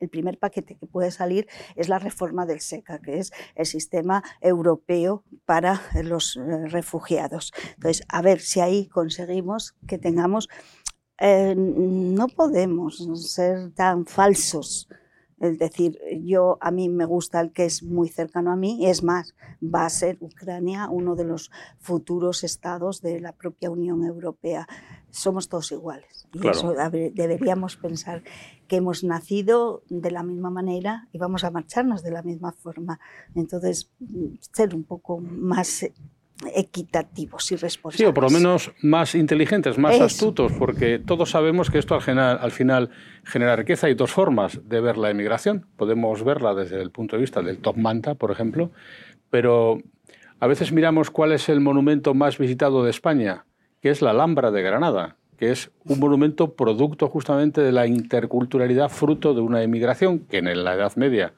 [0.00, 4.22] el primer paquete que puede salir es la reforma del SECA, que es el sistema
[4.40, 7.52] europeo para los eh, refugiados.
[7.74, 10.48] Entonces, a ver si ahí conseguimos que tengamos...
[11.22, 14.88] Eh, no podemos ser tan falsos
[15.40, 19.02] es decir, yo a mí me gusta el que es muy cercano a mí, es
[19.02, 24.68] más, va a ser Ucrania uno de los futuros estados de la propia Unión Europea.
[25.10, 26.28] Somos todos iguales.
[26.34, 28.22] Y eso deberíamos pensar
[28.68, 33.00] que hemos nacido de la misma manera y vamos a marcharnos de la misma forma.
[33.34, 33.90] Entonces,
[34.52, 35.86] ser un poco más
[36.54, 37.98] equitativos y responsables.
[37.98, 42.02] Sí, o por lo menos más inteligentes, más astutos, porque todos sabemos que esto al
[42.02, 42.90] final, al final
[43.24, 43.86] genera riqueza.
[43.86, 45.66] Hay dos formas de ver la emigración.
[45.76, 48.70] Podemos verla desde el punto de vista del top manta, por ejemplo,
[49.30, 49.78] pero
[50.38, 53.44] a veces miramos cuál es el monumento más visitado de España,
[53.80, 58.88] que es la Alhambra de Granada, que es un monumento producto justamente de la interculturalidad
[58.88, 61.34] fruto de una emigración que en la Edad Media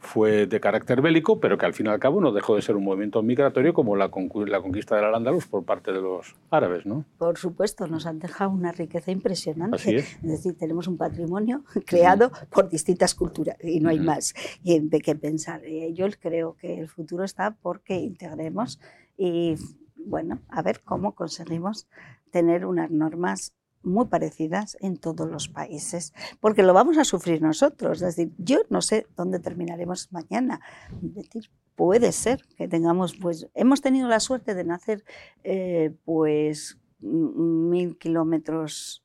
[0.00, 2.76] fue de carácter bélico, pero que al fin y al cabo no dejó de ser
[2.76, 7.04] un movimiento migratorio como la, conquista del Al-Ándalus por parte de los árabes, ¿no?
[7.18, 9.76] Por supuesto, nos han dejado una riqueza impresionante.
[9.76, 10.22] Así es.
[10.22, 15.14] decir, tenemos un patrimonio creado por distintas culturas y no hay más y de qué
[15.14, 15.62] pensar.
[15.92, 18.80] Yo creo que el futuro está porque integremos
[19.16, 19.56] y,
[19.96, 21.88] bueno, a ver cómo conseguimos
[22.30, 28.02] tener unas normas muy parecidas en todos los países, porque lo vamos a sufrir nosotros.
[28.02, 30.60] Es decir, yo no sé dónde terminaremos mañana.
[31.02, 35.04] Es decir, puede ser que tengamos, pues, hemos tenido la suerte de nacer,
[35.44, 39.04] eh, pues, mil kilómetros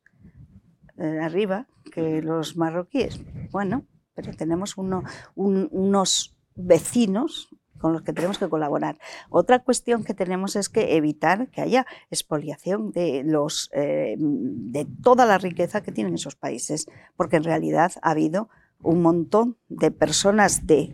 [0.98, 3.20] eh, arriba que los marroquíes.
[3.52, 5.04] Bueno, pero tenemos uno,
[5.36, 7.50] unos vecinos
[7.84, 8.98] con los que tenemos que colaborar.
[9.30, 15.26] Otra cuestión que tenemos es que evitar que haya expoliación de, los, eh, de toda
[15.26, 16.86] la riqueza que tienen esos países,
[17.18, 18.48] porque en realidad ha habido
[18.82, 20.94] un montón de personas de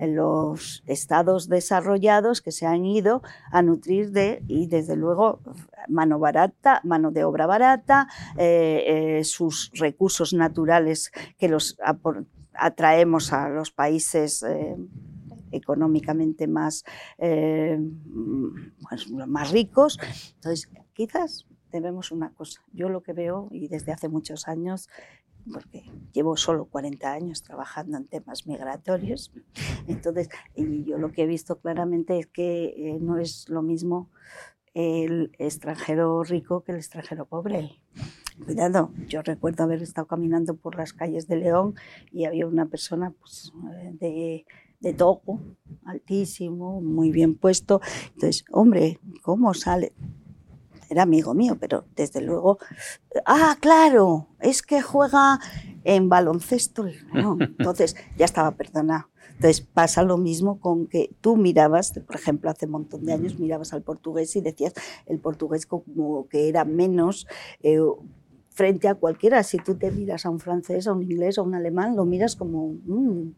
[0.00, 5.38] los estados desarrollados que se han ido a nutrir de, y desde luego,
[5.86, 11.78] mano barata, mano de obra barata, eh, eh, sus recursos naturales que los
[12.52, 14.44] atraemos a los países
[15.50, 16.84] económicamente más,
[17.18, 17.78] eh,
[18.88, 19.98] pues, más ricos.
[20.34, 22.62] Entonces, quizás debemos una cosa.
[22.72, 24.88] Yo lo que veo, y desde hace muchos años,
[25.52, 29.32] porque llevo solo 40 años trabajando en temas migratorios,
[29.86, 34.10] entonces, y yo lo que he visto claramente es que eh, no es lo mismo
[34.74, 37.80] el extranjero rico que el extranjero pobre.
[38.44, 41.74] Cuidado, yo recuerdo haber estado caminando por las calles de León
[42.10, 43.52] y había una persona pues,
[43.98, 44.46] de
[44.80, 45.40] de Togo,
[45.84, 47.80] altísimo, muy bien puesto.
[48.14, 49.92] Entonces, hombre, ¿cómo sale?
[50.88, 52.58] Era amigo mío, pero desde luego,
[53.24, 55.38] ah, claro, es que juega
[55.84, 56.86] en baloncesto.
[57.14, 59.06] entonces ya estaba perdonado.
[59.40, 63.38] Entonces pasa lo mismo con que tú mirabas, por ejemplo, hace un montón de años
[63.38, 64.74] mirabas al portugués y decías
[65.06, 67.26] el portugués como que era menos
[67.62, 67.78] eh,
[68.50, 69.42] frente a cualquiera.
[69.42, 72.36] Si tú te miras a un francés, a un inglés, a un alemán, lo miras
[72.36, 72.74] como...
[72.84, 73.30] Mm,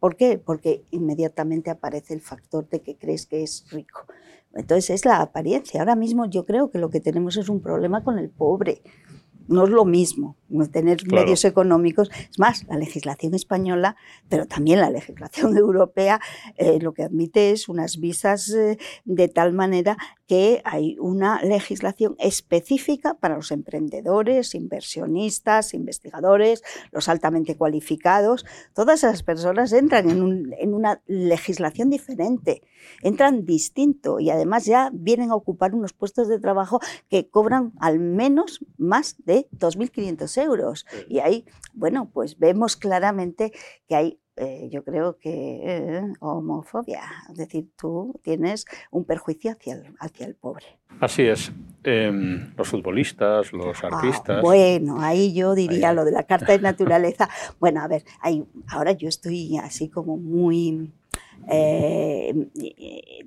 [0.00, 0.38] ¿Por qué?
[0.38, 4.06] Porque inmediatamente aparece el factor de que crees que es rico.
[4.54, 5.80] Entonces es la apariencia.
[5.80, 8.82] Ahora mismo yo creo que lo que tenemos es un problema con el pobre
[9.48, 10.36] no es lo mismo
[10.70, 12.10] tener medios económicos.
[12.30, 13.96] Es más, la legislación española,
[14.28, 16.20] pero también la legislación europea,
[16.56, 19.96] eh, lo que admite es unas visas eh, de tal manera
[20.32, 28.46] que hay una legislación específica para los emprendedores, inversionistas, investigadores, los altamente cualificados.
[28.72, 32.62] Todas esas personas entran en, en una legislación diferente,
[33.02, 37.98] entran distinto y además ya vienen a ocupar unos puestos de trabajo que cobran al
[37.98, 40.86] menos más de 2.500 euros.
[41.10, 43.52] Y ahí, bueno, pues vemos claramente
[43.86, 49.74] que hay eh, yo creo que eh, homofobia, es decir, tú tienes un perjuicio hacia
[49.74, 50.64] el, hacia el pobre.
[51.00, 51.52] Así es.
[51.84, 54.40] Em, los futbolistas, los ah, artistas.
[54.40, 57.28] bueno, ahí yo diría lo de la carta de naturaleza.
[57.60, 60.92] bueno, a ver, hay, ahora yo estoy así como muy
[61.48, 62.34] eh,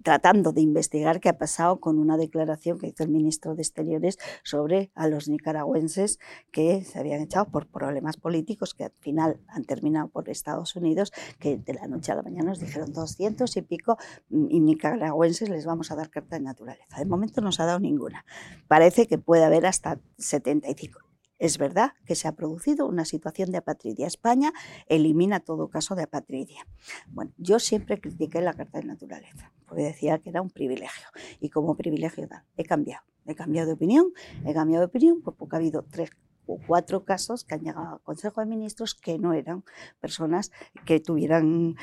[0.03, 4.17] tratando de investigar qué ha pasado con una declaración que hizo el ministro de Exteriores
[4.43, 6.19] sobre a los nicaragüenses
[6.51, 11.11] que se habían echado por problemas políticos que al final han terminado por Estados Unidos,
[11.39, 13.97] que de la noche a la mañana nos dijeron 200 y pico
[14.29, 16.97] mm, y nicaragüenses les vamos a dar carta de naturaleza.
[16.97, 18.25] De momento no se ha dado ninguna.
[18.67, 21.04] Parece que puede haber hasta 75.
[21.37, 24.07] Es verdad que se ha producido una situación de apatridia.
[24.07, 24.53] España
[24.87, 26.65] elimina todo caso de apatridia.
[27.07, 31.07] Bueno, yo siempre critiqué la Carta de Naturaleza, porque decía que era un privilegio.
[31.39, 33.03] Y como privilegio he cambiado.
[33.25, 34.13] He cambiado de opinión,
[34.45, 36.11] he cambiado de opinión porque ha habido tres
[36.45, 39.63] cuatro casos que han llegado al Consejo de Ministros que no eran
[39.99, 40.51] personas
[40.85, 41.75] que tuvieran,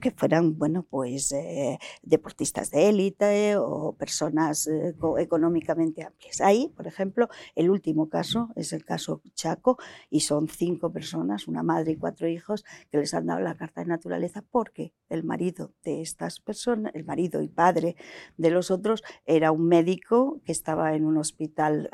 [0.00, 6.40] que fueran, bueno, pues eh, deportistas de élite o personas eh, económicamente amplias.
[6.40, 9.78] Ahí, por ejemplo, el último caso es el caso Chaco
[10.10, 13.80] y son cinco personas, una madre y cuatro hijos, que les han dado la carta
[13.82, 17.96] de naturaleza porque el marido de estas personas, el marido y padre
[18.36, 21.90] de los otros, era un médico que estaba en un hospital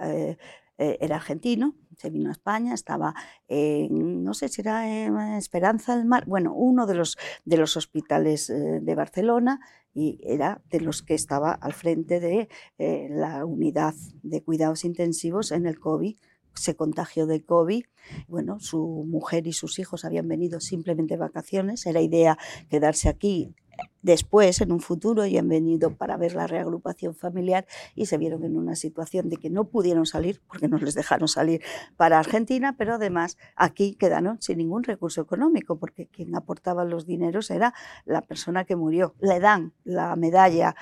[0.82, 3.14] eh, era argentino, se vino a España, estaba,
[3.46, 7.76] en, no sé si era en Esperanza del Mar, bueno, uno de los, de los
[7.76, 9.60] hospitales eh, de Barcelona
[9.94, 15.52] y era de los que estaba al frente de eh, la unidad de cuidados intensivos
[15.52, 16.16] en el COVID
[16.54, 17.84] se contagió de COVID.
[18.26, 21.86] Bueno, su mujer y sus hijos habían venido simplemente de vacaciones.
[21.86, 22.36] Era idea
[22.68, 23.54] quedarse aquí
[24.02, 28.44] después, en un futuro, y han venido para ver la reagrupación familiar y se vieron
[28.44, 31.62] en una situación de que no pudieron salir, porque no les dejaron salir
[31.96, 37.50] para Argentina, pero además aquí quedaron sin ningún recurso económico, porque quien aportaba los dineros
[37.50, 39.14] era la persona que murió.
[39.20, 40.74] Le dan la medalla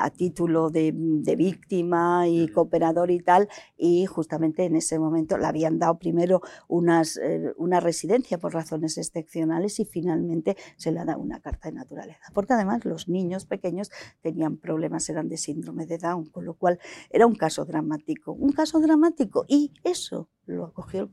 [0.00, 0.94] a título de,
[1.38, 7.16] víctima y cooperador y tal, y justamente en ese momento le habían dado primero unas,
[7.16, 12.32] eh, una residencia por razones excepcionales y finalmente se le dado una carta de naturaleza
[12.38, 16.78] porque además los niños pequeños tenían problemas, eran de síndrome de Down, con lo cual
[17.10, 21.10] era un caso dramático, un caso dramático y eso lo acogió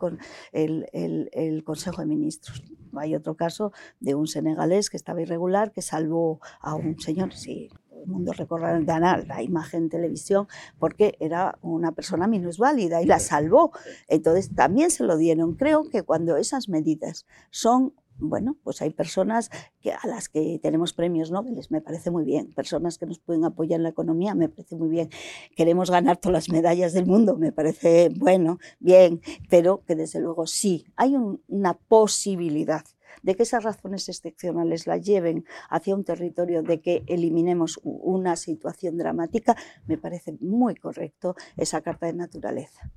[0.52, 2.62] el, el, Consejo de Ministros.
[2.94, 7.72] Hay otro caso de un senegalés que estaba irregular, que salvó a un señor, sí,
[7.90, 13.72] el mundo recordará la imagen en televisión porque era una persona minusválida y la salvó.
[14.08, 15.56] Entonces también se lo dieron.
[15.56, 19.50] Creo que cuando esas medidas son bueno, pues hay personas
[19.82, 22.52] que, a las que tenemos premios Nobel, me parece muy bien.
[22.54, 25.10] Personas que nos pueden apoyar en la economía, me parece muy bien.
[25.56, 30.48] Queremos ganar todas las medallas del mundo, me parece bueno, bien, pero que desde luego
[30.48, 31.16] sí, hay
[31.48, 32.84] una posibilidad
[33.26, 38.98] de que esas razones excepcionales la lleven hacia un territorio de que eliminemos una situación
[38.98, 39.56] dramática,
[39.88, 42.92] me parece muy correcto esa carta de naturaleza.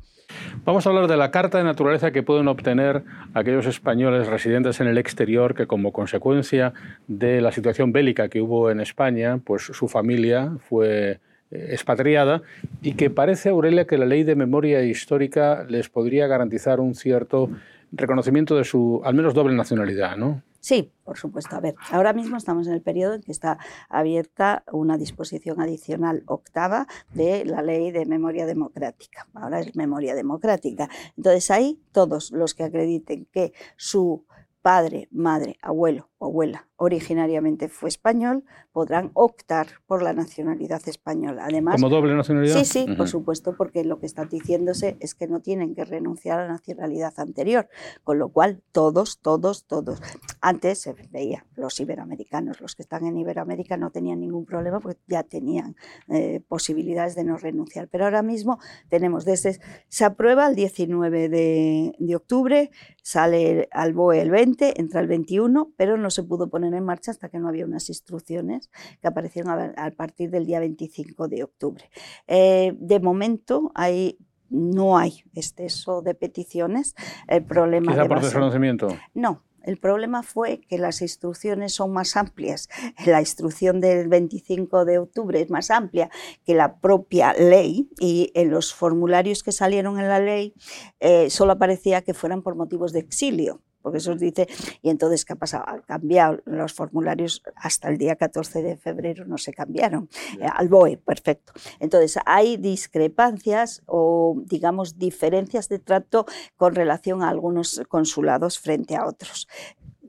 [0.67, 4.87] Vamos a hablar de la carta de naturaleza que pueden obtener aquellos españoles residentes en
[4.87, 6.75] el exterior que como consecuencia
[7.07, 12.43] de la situación bélica que hubo en España, pues su familia fue eh, expatriada
[12.83, 17.49] y que parece, Aurelia, que la ley de memoria histórica les podría garantizar un cierto
[17.93, 20.43] reconocimiento de su, al menos, doble nacionalidad, ¿no?
[20.61, 21.55] Sí, por supuesto.
[21.57, 26.25] A ver, ahora mismo estamos en el periodo en que está abierta una disposición adicional
[26.27, 29.29] octava de la ley de memoria democrática.
[29.35, 30.89] Ahora es memoria democrática.
[31.17, 34.27] Entonces ahí todos los que acrediten que su
[34.61, 41.45] padre, madre, abuelo o abuela originariamente fue español, podrán optar por la nacionalidad española.
[41.45, 42.57] Además, ¿Como doble nacionalidad?
[42.57, 46.39] Sí, sí, por supuesto, porque lo que está diciéndose es que no tienen que renunciar
[46.39, 47.69] a la nacionalidad anterior,
[48.05, 50.01] con lo cual todos, todos, todos.
[50.41, 55.01] Antes se veía, los iberoamericanos, los que están en Iberoamérica no tenían ningún problema porque
[55.09, 55.75] ya tenían
[56.09, 59.59] eh, posibilidades de no renunciar, pero ahora mismo tenemos desde,
[59.89, 62.71] se aprueba el 19 de, de octubre,
[63.03, 66.85] sale al BOE el 20, entra el 21, pero no no se pudo poner en
[66.85, 68.71] marcha hasta que no había unas instrucciones
[69.03, 71.85] que aparecieron a, partir del día 25 de octubre.
[72.27, 74.17] Eh, de momento hay
[74.49, 76.95] no hay exceso de peticiones.
[77.27, 78.89] El problema ¿Quizá por desconocimiento?
[79.13, 82.71] No, el problema fue que las instrucciones son más amplias.
[83.05, 86.09] La instrucción del 25 de octubre es más amplia
[86.47, 90.55] que la propia ley y en los formularios que salieron en la ley
[91.01, 94.47] eh, solo aparecía que fueran por motivos de exilio porque eso dice,
[94.83, 95.65] y entonces, ¿qué ha pasado?
[95.67, 100.69] Han cambiado los formularios hasta el día 14 de febrero, no se cambiaron, eh, al
[100.69, 101.55] BOE, perfecto.
[101.81, 106.27] Entonces, hay discrepancias o, digamos, diferencias de trato
[106.57, 109.49] con relación a algunos consulados frente a otros.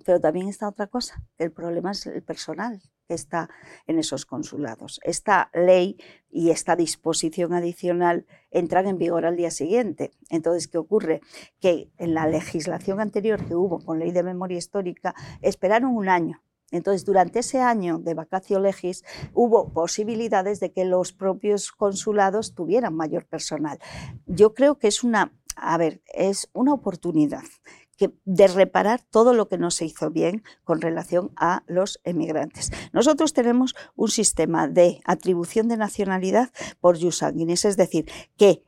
[0.05, 3.49] Pero también está otra cosa, el problema es el personal que está
[3.88, 5.01] en esos consulados.
[5.03, 5.97] Esta ley
[6.30, 10.12] y esta disposición adicional entran en vigor al día siguiente.
[10.30, 11.22] Entonces, ¿qué ocurre?
[11.60, 16.41] Que en la legislación anterior que hubo con ley de memoria histórica, esperaron un año
[16.72, 19.03] entonces, durante ese año de vacacio legis
[19.34, 23.80] hubo posibilidades de que los propios consulados tuvieran mayor personal.
[24.28, 27.43] Yo creo que es una, a ver, es una oportunidad
[28.26, 32.72] de reparar todo lo que no se hizo bien con relación a los emigrantes.
[32.93, 38.64] Nosotros tenemos un sistema de atribución de nacionalidad por jus es decir, que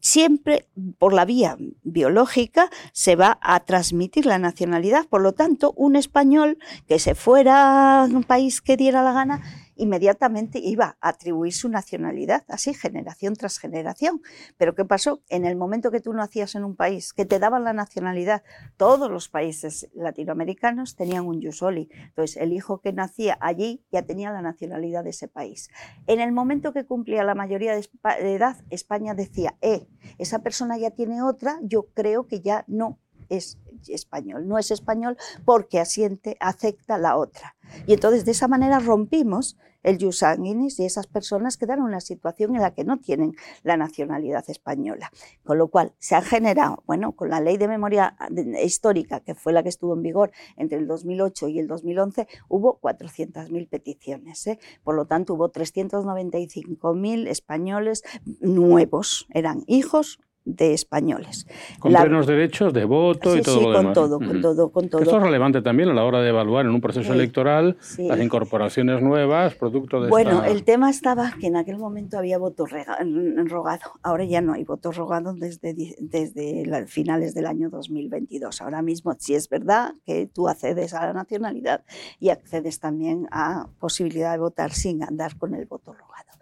[0.00, 0.68] siempre
[0.98, 5.06] por la vía biológica se va a transmitir la nacionalidad.
[5.06, 9.42] Por lo tanto, un español que se fuera a un país que diera la gana
[9.76, 14.20] inmediatamente iba a atribuir su nacionalidad, así generación tras generación.
[14.56, 15.22] Pero ¿qué pasó?
[15.28, 18.42] En el momento que tú nacías en un país, que te daban la nacionalidad,
[18.76, 21.88] todos los países latinoamericanos tenían un Yusoli.
[21.92, 25.70] Entonces, el hijo que nacía allí ya tenía la nacionalidad de ese país.
[26.06, 29.86] En el momento que cumplía la mayoría de edad, España decía, eh,
[30.18, 32.98] esa persona ya tiene otra, yo creo que ya no
[33.28, 33.58] es
[33.88, 34.48] español.
[34.48, 37.56] No es español porque asiente, acepta la otra.
[37.86, 42.00] Y entonces de esa manera rompimos el jus sanguinis y esas personas quedaron en una
[42.00, 45.10] situación en la que no tienen la nacionalidad española.
[45.44, 48.16] Con lo cual se ha generado, bueno, con la ley de memoria
[48.62, 52.80] histórica, que fue la que estuvo en vigor entre el 2008 y el 2011, hubo
[52.80, 54.46] 400.000 peticiones.
[54.46, 54.58] ¿eh?
[54.82, 58.02] Por lo tanto, hubo 395.000 españoles
[58.40, 61.46] nuevos, eran hijos de españoles.
[61.78, 65.02] Con plenos derechos de voto y todo sí, lo con Todo, con todo, con todo.
[65.02, 69.02] Esto es relevante también a la hora de evaluar en un proceso electoral las incorporaciones
[69.02, 73.92] nuevas, producto de Bueno, el tema estaba que en aquel momento había voto rogado.
[74.02, 78.60] Ahora ya no hay voto rogado desde, desde finales del año 2022.
[78.62, 81.84] Ahora mismo sí es verdad que tú accedes a la nacionalidad
[82.18, 86.32] y accedes también a posibilidad de votar sin andar con el voto rogado.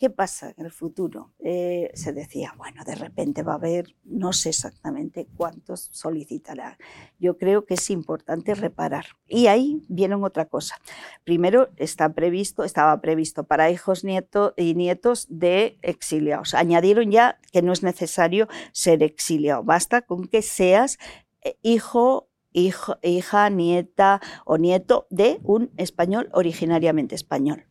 [0.00, 1.34] ¿Qué pasa en el futuro?
[1.40, 6.78] Eh, se decía, bueno, de repente va a haber, no sé exactamente cuántos solicitarán.
[7.18, 9.04] Yo creo que es importante reparar.
[9.28, 10.76] Y ahí viene otra cosa.
[11.22, 16.54] Primero, está previsto, estaba previsto para hijos nietos y nietos de exiliados.
[16.54, 20.98] Añadieron ya que no es necesario ser exiliado, basta con que seas
[21.42, 21.58] eh,
[22.52, 27.64] hijo hija, nieta o nieto de un español originariamente español.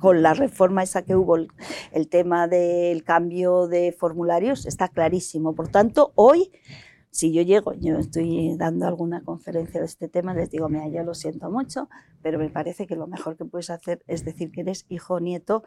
[0.00, 5.54] Con la reforma esa que hubo, el, tema del cambio de formularios está clarísimo.
[5.54, 6.50] Por tanto, hoy
[7.14, 11.04] si yo llego, yo estoy dando alguna conferencia de este tema, les digo, mira, yo
[11.04, 11.88] lo siento mucho,
[12.22, 15.20] pero me parece que lo mejor que puedes hacer es decir que eres hijo o
[15.20, 15.62] nieto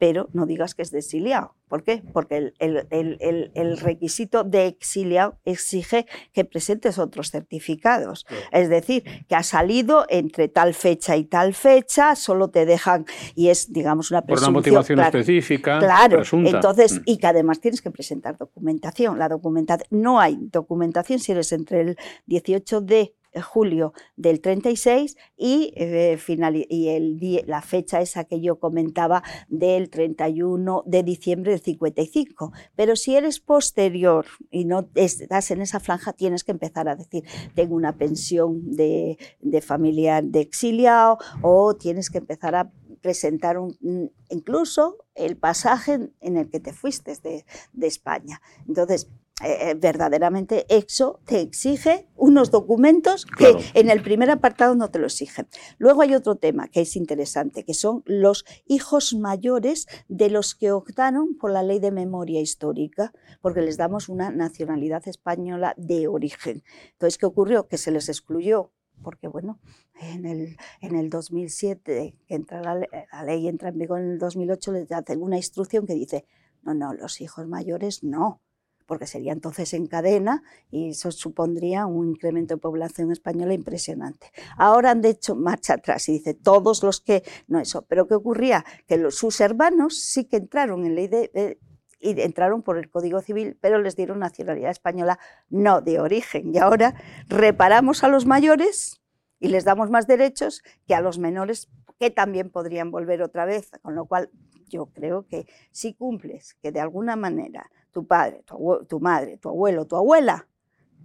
[0.00, 1.54] pero no digas que es de exiliado.
[1.68, 2.02] ¿Por qué?
[2.14, 8.26] Porque el, requisito de exiliado exige que presentes otros certificados.
[8.50, 13.50] Es decir, que ha salido entre tal fecha y tal fecha, solo te dejan, y
[13.50, 14.54] es, digamos, una presunción.
[14.54, 15.78] Por una motivación específica.
[15.78, 17.02] Claro, entonces, mm.
[17.04, 19.18] y que además tienes que presentar documentación.
[19.18, 25.72] La documentación, no hay documentación si eres entre el 18 de julio del 36 y,
[25.76, 31.60] eh, final, y el, la fecha esa que yo comentaba del 31 de diciembre del
[31.60, 32.52] 55.
[32.76, 37.24] Pero si eres posterior y no estás en esa franja, tienes que empezar a decir,
[37.54, 42.70] tengo una pensión de, de familiar de exiliado o tienes que empezar a
[43.00, 48.40] presentar un, incluso el pasaje en el que te fuiste de, de España.
[48.68, 49.08] Entonces,
[49.42, 54.98] eh, eh, verdaderamente EXO te exige unos documentos que en el primer apartado no te
[54.98, 55.48] lo exigen.
[55.78, 60.72] Luego hay otro tema que es interesante, que son los hijos mayores de los que
[60.72, 66.62] optaron por la ley de memoria histórica, porque les damos una nacionalidad española de origen.
[66.92, 67.66] Entonces, ¿qué ocurrió?
[67.66, 68.72] Que se les excluyó
[69.02, 69.58] porque bueno,
[69.98, 74.18] en el, en el 2007, que entra la, la, ley entra en vigor en el
[74.18, 76.26] 2008, les hacen una instrucción que dice,
[76.62, 78.42] no, no, los hijos mayores no,
[78.90, 84.32] porque sería entonces en cadena y eso supondría un incremento de población española impresionante.
[84.56, 88.64] Ahora han hecho marcha atrás y dice todos los que, no eso, pero ¿qué ocurría?
[88.88, 91.60] Que sus hermanos sí que entraron en ley de,
[92.00, 95.20] y entraron por el Código Civil, pero les dieron nacionalidad española
[95.50, 96.52] no de origen.
[96.52, 96.96] Y ahora
[97.28, 99.00] reparamos a los mayores
[99.38, 101.68] y les damos más derechos que a los menores
[102.00, 104.30] que también podrían volver otra vez, con lo cual
[104.68, 108.44] yo creo que si cumples que de alguna manera tu padre,
[108.88, 110.48] tu, madre, tu abuelo, tu abuela,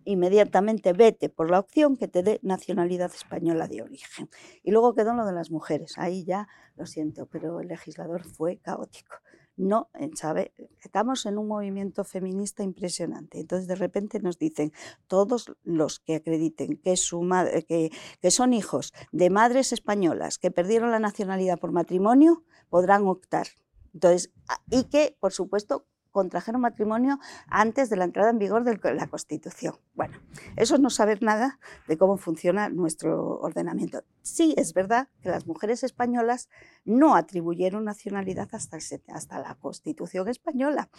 [0.04, 4.30] inmediatamente vete por la opción que te dé nacionalidad española de origen.
[4.64, 5.98] Y luego quedó lo de las mujeres.
[5.98, 9.16] Ahí ya lo siento, pero el legislador fue caótico
[9.58, 10.54] no, eh, ¿sabe?
[10.82, 13.40] Estamos en un movimiento feminista impresionante.
[13.40, 14.74] Entonces, de repente nos dicen,
[15.08, 20.52] todos los que acrediten que, su madre, que, que son hijos de madres españolas que
[20.52, 23.48] perdieron la nacionalidad por matrimonio, podrán optar.
[23.94, 24.34] Entonces,
[24.70, 29.76] y que, por supuesto, contrajeron matrimonio antes de la entrada en vigor de la Constitución.
[29.96, 30.18] Bueno,
[30.56, 31.60] eso es no saber nada
[31.90, 34.02] de cómo funciona nuestro ordenamiento.
[34.22, 36.48] Sí, es verdad que las mujeres españolas
[36.86, 38.78] no atribuyeron nacionalidad hasta,
[39.10, 40.90] hasta la Constitución española,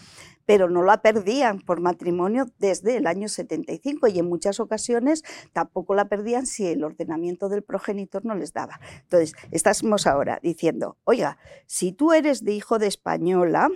[0.44, 5.94] pero no la perdían por matrimonio desde el año 75 y en muchas ocasiones tampoco
[5.94, 8.80] la perdían si el ordenamiento del progenitor no les daba.
[9.04, 13.70] Entonces, estamos ahora diciendo, oiga, si tú eres de hijo de española,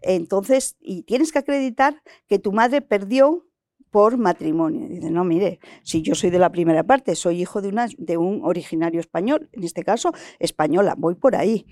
[0.00, 3.46] entonces y tienes que acreditar que tu madre perdió
[3.90, 4.88] por matrimonio.
[4.88, 8.16] Dice, no, mire, si yo soy de la primera parte, soy hijo de, una, de
[8.16, 11.66] un originario español, en este caso española, voy por ahí.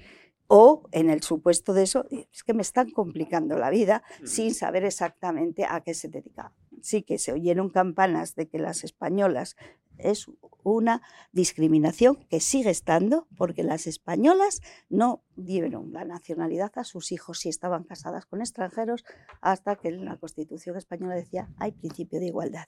[0.47, 4.85] O en el supuesto de eso, es que me están complicando la vida sin saber
[4.85, 6.53] exactamente a qué se dedicaban.
[6.83, 9.57] Sí que se oyeron campanas de que las españolas
[9.99, 10.27] es
[10.65, 17.41] una discriminación que sigue estando porque las españolas no dieron la nacionalidad a sus hijos
[17.41, 19.05] si estaban casadas con extranjeros
[19.41, 22.67] hasta que en la Constitución española decía hay principio de igualdad.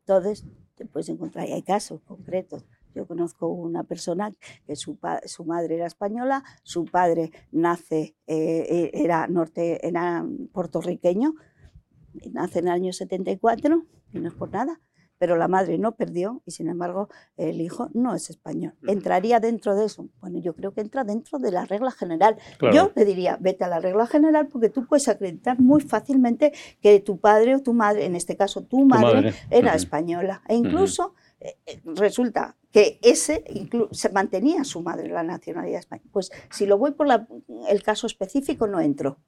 [0.00, 2.64] Entonces, te puedes encontrar, y hay casos concretos.
[2.94, 4.32] Yo conozco una persona
[4.66, 11.34] que su, su madre era española, su padre nace, eh, era, norte, era puertorriqueño,
[12.32, 14.80] nace en el año 74, y no es por nada,
[15.18, 18.74] pero la madre no perdió y sin embargo el hijo no es español.
[18.86, 20.08] ¿Entraría dentro de eso?
[20.20, 22.36] Bueno, yo creo que entra dentro de la regla general.
[22.72, 27.00] Yo le diría, vete a la regla general porque tú puedes acreditar muy fácilmente que
[27.00, 30.42] tu padre o tu madre, en este caso tu madre, era española.
[30.48, 33.44] E incluso eh, eh, resulta que ese
[33.92, 36.10] se mantenía su madre la nacionalidad española.
[36.12, 37.06] Pues si lo voy por
[37.68, 39.18] el caso específico no entro.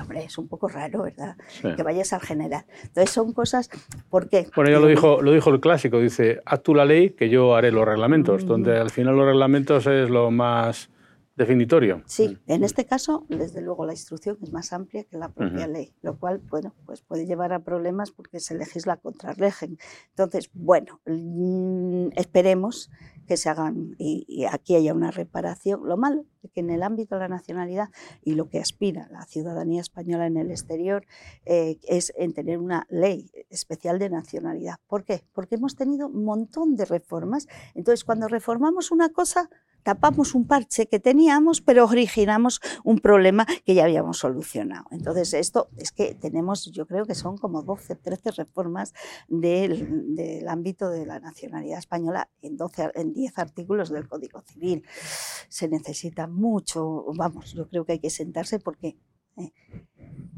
[0.00, 1.36] Hombre, es un poco raro, ¿verdad?
[1.62, 2.64] Que vayas al general.
[2.82, 3.70] Entonces son cosas,
[4.10, 4.48] ¿por qué?
[4.54, 7.54] Bueno, ya lo dijo, lo dijo el clásico, dice, haz tú la ley que yo
[7.54, 8.46] haré los reglamentos, mm.
[8.46, 10.90] donde al final los reglamentos es lo más
[11.36, 12.02] definitorio.
[12.06, 15.92] Sí, en este caso, desde luego, la instrucción es más amplia que la propia ley,
[16.02, 19.78] lo cual, bueno, pues puede llevar a problemas porque se legisla contra régimen.
[20.08, 22.90] Entonces, bueno, mm, esperemos
[23.26, 25.86] que se hagan y, aquí haya una reparación.
[25.86, 27.88] Lo malo es que en el ámbito de la nacionalidad
[28.22, 31.06] y lo que aspira la ciudadanía española en el exterior
[31.44, 34.76] eh, es en tener una ley especial de nacionalidad.
[34.86, 35.24] ¿Por qué?
[35.32, 37.46] Porque hemos tenido un montón de reformas.
[37.74, 39.50] Entonces, cuando reformamos una cosa,
[39.86, 44.86] tapamos un parche que teníamos, pero originamos un problema que ya habíamos solucionado.
[44.90, 48.94] Entonces, esto es que tenemos, yo creo que son como 12, 13 reformas
[49.28, 54.82] del, ámbito de la nacionalidad española en, 12, en 10 artículos del Código Civil.
[55.48, 58.98] Se necesita mucho, vamos, yo creo que hay que sentarse porque...
[59.36, 59.52] Eh,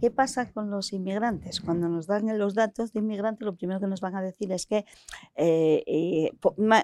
[0.00, 1.60] ¿Qué pasa con los inmigrantes?
[1.60, 4.64] Cuando nos dan los datos de inmigrantes, lo primero que nos van a decir es
[4.64, 4.84] que,
[5.34, 6.32] eh, eh,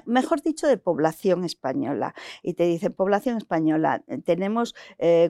[0.05, 2.13] mejor dicho, de población española.
[2.43, 4.75] Y te dicen, población española, eh, tenemos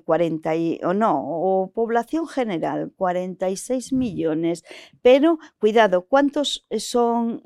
[0.05, 0.53] 40
[0.85, 4.65] o no, o población general, 46 millones.
[5.03, 7.43] Pero, cuidado, ¿cuántos son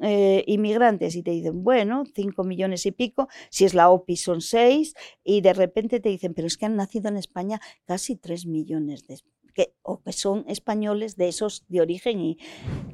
[0.47, 1.17] inmigrantes?
[1.17, 3.27] Y te dicen, bueno, 5 millones y pico.
[3.51, 4.95] Si es la OPI son 6.
[5.25, 9.05] Y de repente te dicen, pero es que han nacido en España casi 3 millones
[9.09, 9.15] de
[9.59, 12.21] que, o que son españoles de esos de origen.
[12.21, 12.39] ¿Y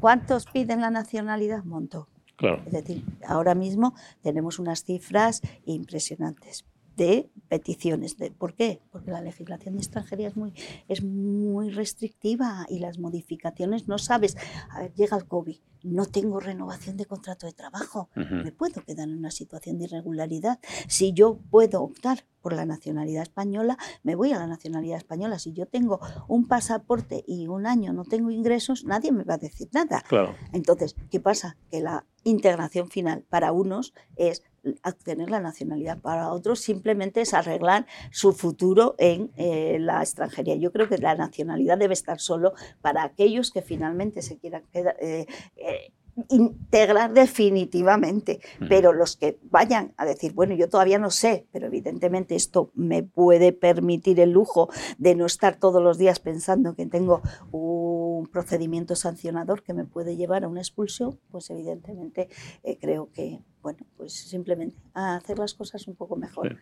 [0.00, 1.62] cuántos piden la nacionalidad?
[1.64, 2.08] Montó.
[2.36, 2.62] Claro.
[2.64, 6.64] Es decir, ahora mismo tenemos unas cifras impresionantes
[6.96, 8.16] de peticiones.
[8.16, 8.80] De, ¿Por qué?
[8.90, 10.52] Porque la legislación de extranjería es muy,
[10.88, 14.36] es muy restrictiva y las modificaciones no sabes.
[14.70, 19.08] A ver, llega el COVID, no tengo renovación de contrato de trabajo, me puedo quedar
[19.08, 20.58] en una situación de irregularidad.
[20.88, 25.38] Si yo puedo optar por la nacionalidad española, me voy a la nacionalidad española.
[25.38, 29.38] Si yo tengo un pasaporte y un año no tengo ingresos, nadie me va a
[29.38, 30.02] decir nada.
[30.08, 30.34] Claro.
[30.52, 31.56] Entonces, ¿qué pasa?
[31.70, 34.42] Que la integración final para unos es
[34.84, 35.98] obtener la nacionalidad.
[35.98, 40.56] Para otros simplemente es arreglar su futuro en eh, la extranjería.
[40.56, 44.96] Yo creo que la nacionalidad debe estar solo para aquellos que finalmente se quieran quedar.
[45.00, 45.92] Eh, eh,
[46.28, 52.36] integrar definitivamente, pero los que vayan a decir, bueno, yo todavía no sé, pero evidentemente
[52.36, 57.22] esto me puede permitir el lujo de no estar todos los días pensando que tengo
[57.50, 62.28] un procedimiento sancionador que me puede llevar a una expulsión, pues evidentemente
[62.62, 66.58] eh, creo que, bueno, pues simplemente a hacer las cosas un poco mejor.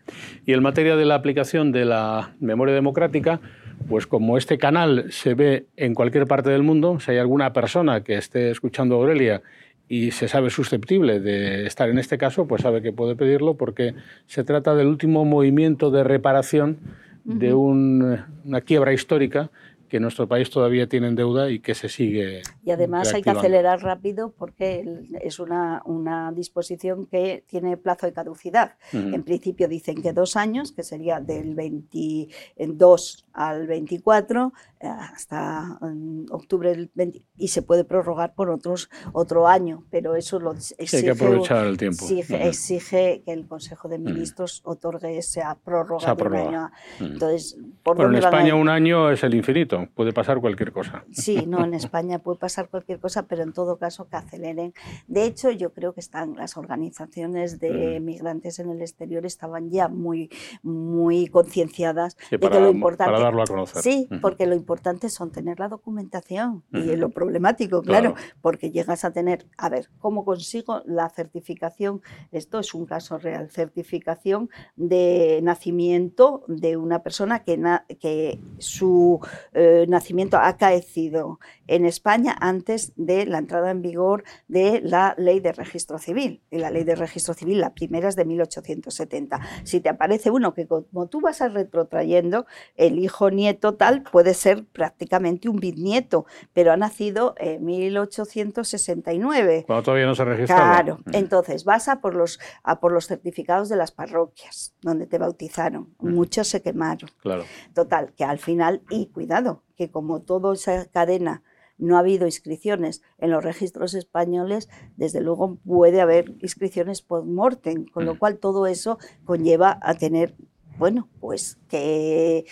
[0.46, 3.40] Y en materia de la aplicación de la memoria democrática,
[3.88, 8.04] pues como este canal se ve en cualquier parte del mundo, si hay alguna persona
[8.04, 9.42] que esté escuchando a Aurelia
[9.88, 13.94] y se sabe susceptible de estar en este caso, pues sabe que puede pedirlo porque
[14.26, 16.78] se trata del último movimiento de reparación
[17.24, 19.50] de una quiebra histórica
[19.92, 22.40] que nuestro país todavía tiene en deuda y que se sigue.
[22.64, 24.86] Y además hay que acelerar rápido porque
[25.20, 28.76] es una, una disposición que tiene plazo de caducidad.
[28.94, 36.26] En principio dicen que dos años, que sería del 22 al 24 eh, hasta mm,
[36.30, 40.96] octubre del 20, y se puede prorrogar por otros otro año, pero eso lo exige,
[40.96, 42.04] hay que aprovechar el tiempo.
[42.08, 46.70] Exige, que el Consejo de Ministros otorgue esa prórroga, de un año.
[47.00, 51.04] Entonces, ¿por en España un año es el infinito puede pasar cualquier cosa.
[51.12, 54.72] Sí, no, en España puede pasar cualquier cosa, pero en todo caso que aceleren.
[55.06, 59.88] De hecho, yo creo que están las organizaciones de migrantes en el exterior estaban ya
[59.88, 60.30] muy,
[60.62, 63.12] muy concienciadas de que lo importante.
[63.22, 63.82] Para darlo a conocer.
[63.82, 69.12] Sí, porque lo importante son tener la documentación y lo problemático, claro, porque llegas a
[69.12, 72.02] tener, a ver, ¿cómo consigo la certificación?
[72.30, 77.60] Esto es un caso real, certificación de nacimiento de una persona que,
[78.00, 79.20] que su
[79.52, 85.40] eh, nacimiento ha caecido en España antes de la entrada en vigor de la ley
[85.40, 86.42] de registro civil.
[86.50, 89.40] Y la ley de registro civil, la primera es de 1870.
[89.64, 92.46] Si te aparece uno que como tú vas a retrotrayendo,
[92.76, 99.64] el hijo nieto tal puede ser prácticamente un bisnieto, pero ha nacido en 1869.
[99.66, 100.56] Cuando todavía no se registra.
[100.56, 105.18] Claro, entonces vas a por, los, a por los certificados de las parroquias donde te
[105.18, 105.94] bautizaron.
[105.98, 107.10] Muchos se quemaron.
[107.20, 107.44] Claro.
[107.74, 111.42] Total, que al final, y cuidado, que como toda esa cadena
[111.78, 118.04] no ha habido inscripciones en los registros españoles, desde luego puede haber inscripciones post-mortem, con
[118.04, 118.18] lo mm.
[118.18, 120.36] cual todo eso conlleva a tener,
[120.78, 122.44] bueno, pues que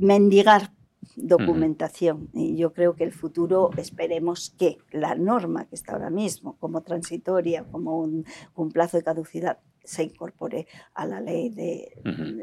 [0.00, 0.72] mendigar
[1.16, 2.28] documentación.
[2.34, 6.82] Y yo creo que el futuro, esperemos que la norma que está ahora mismo como
[6.82, 8.24] transitoria, como un,
[8.72, 11.92] plazo de caducidad, se incorpore a la ley de,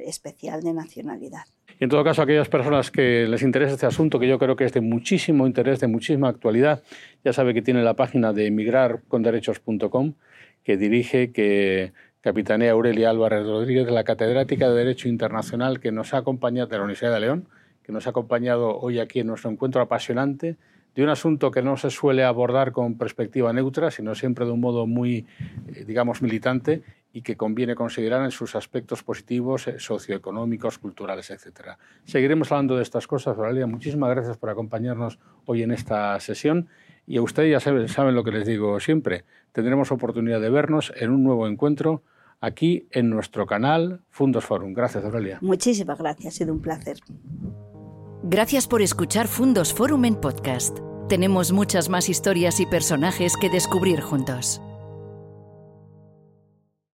[0.05, 1.43] especial de nacionalidad.
[1.79, 4.65] Y en todo caso, aquellas personas que les interesa este asunto, que yo creo que
[4.65, 6.81] es de muchísimo interés, de muchísima actualidad,
[7.23, 10.13] ya sabe que tiene la página de emigrarconderechos.com,
[10.63, 11.93] que dirige, que
[12.27, 16.83] capitanea Aurelia Álvarez Rodríguez, la catedrática de Derecho Internacional que nos ha acompañado de la
[16.83, 17.47] Universidad de León,
[17.83, 20.57] que nos ha acompañado hoy aquí en nuestro encuentro apasionante
[20.93, 24.59] de un asunto que no se suele abordar con perspectiva neutra, sino siempre de un
[24.59, 25.25] modo muy,
[25.67, 26.81] eh, digamos, militante
[27.13, 31.77] y que conviene considerar en sus aspectos positivos, eh, socioeconómicos, culturales, etc.
[32.03, 33.67] Seguiremos hablando de estas cosas, Aurelia.
[33.67, 36.67] Muchísimas gracias por acompañarnos hoy en esta sesión.
[37.05, 39.23] Y a ustedes ya saben, saben lo que les digo siempre.
[39.53, 42.03] Tendremos oportunidad de vernos en un nuevo encuentro
[42.41, 44.73] aquí en nuestro canal Fundos Forum.
[44.73, 45.39] Gracias, Aurelia.
[45.41, 46.97] Muchísimas gracias, ha sido un placer.
[48.23, 50.79] Gracias por escuchar Fundos Forum en podcast.
[51.07, 54.61] Tenemos muchas más historias y personajes que descubrir juntos.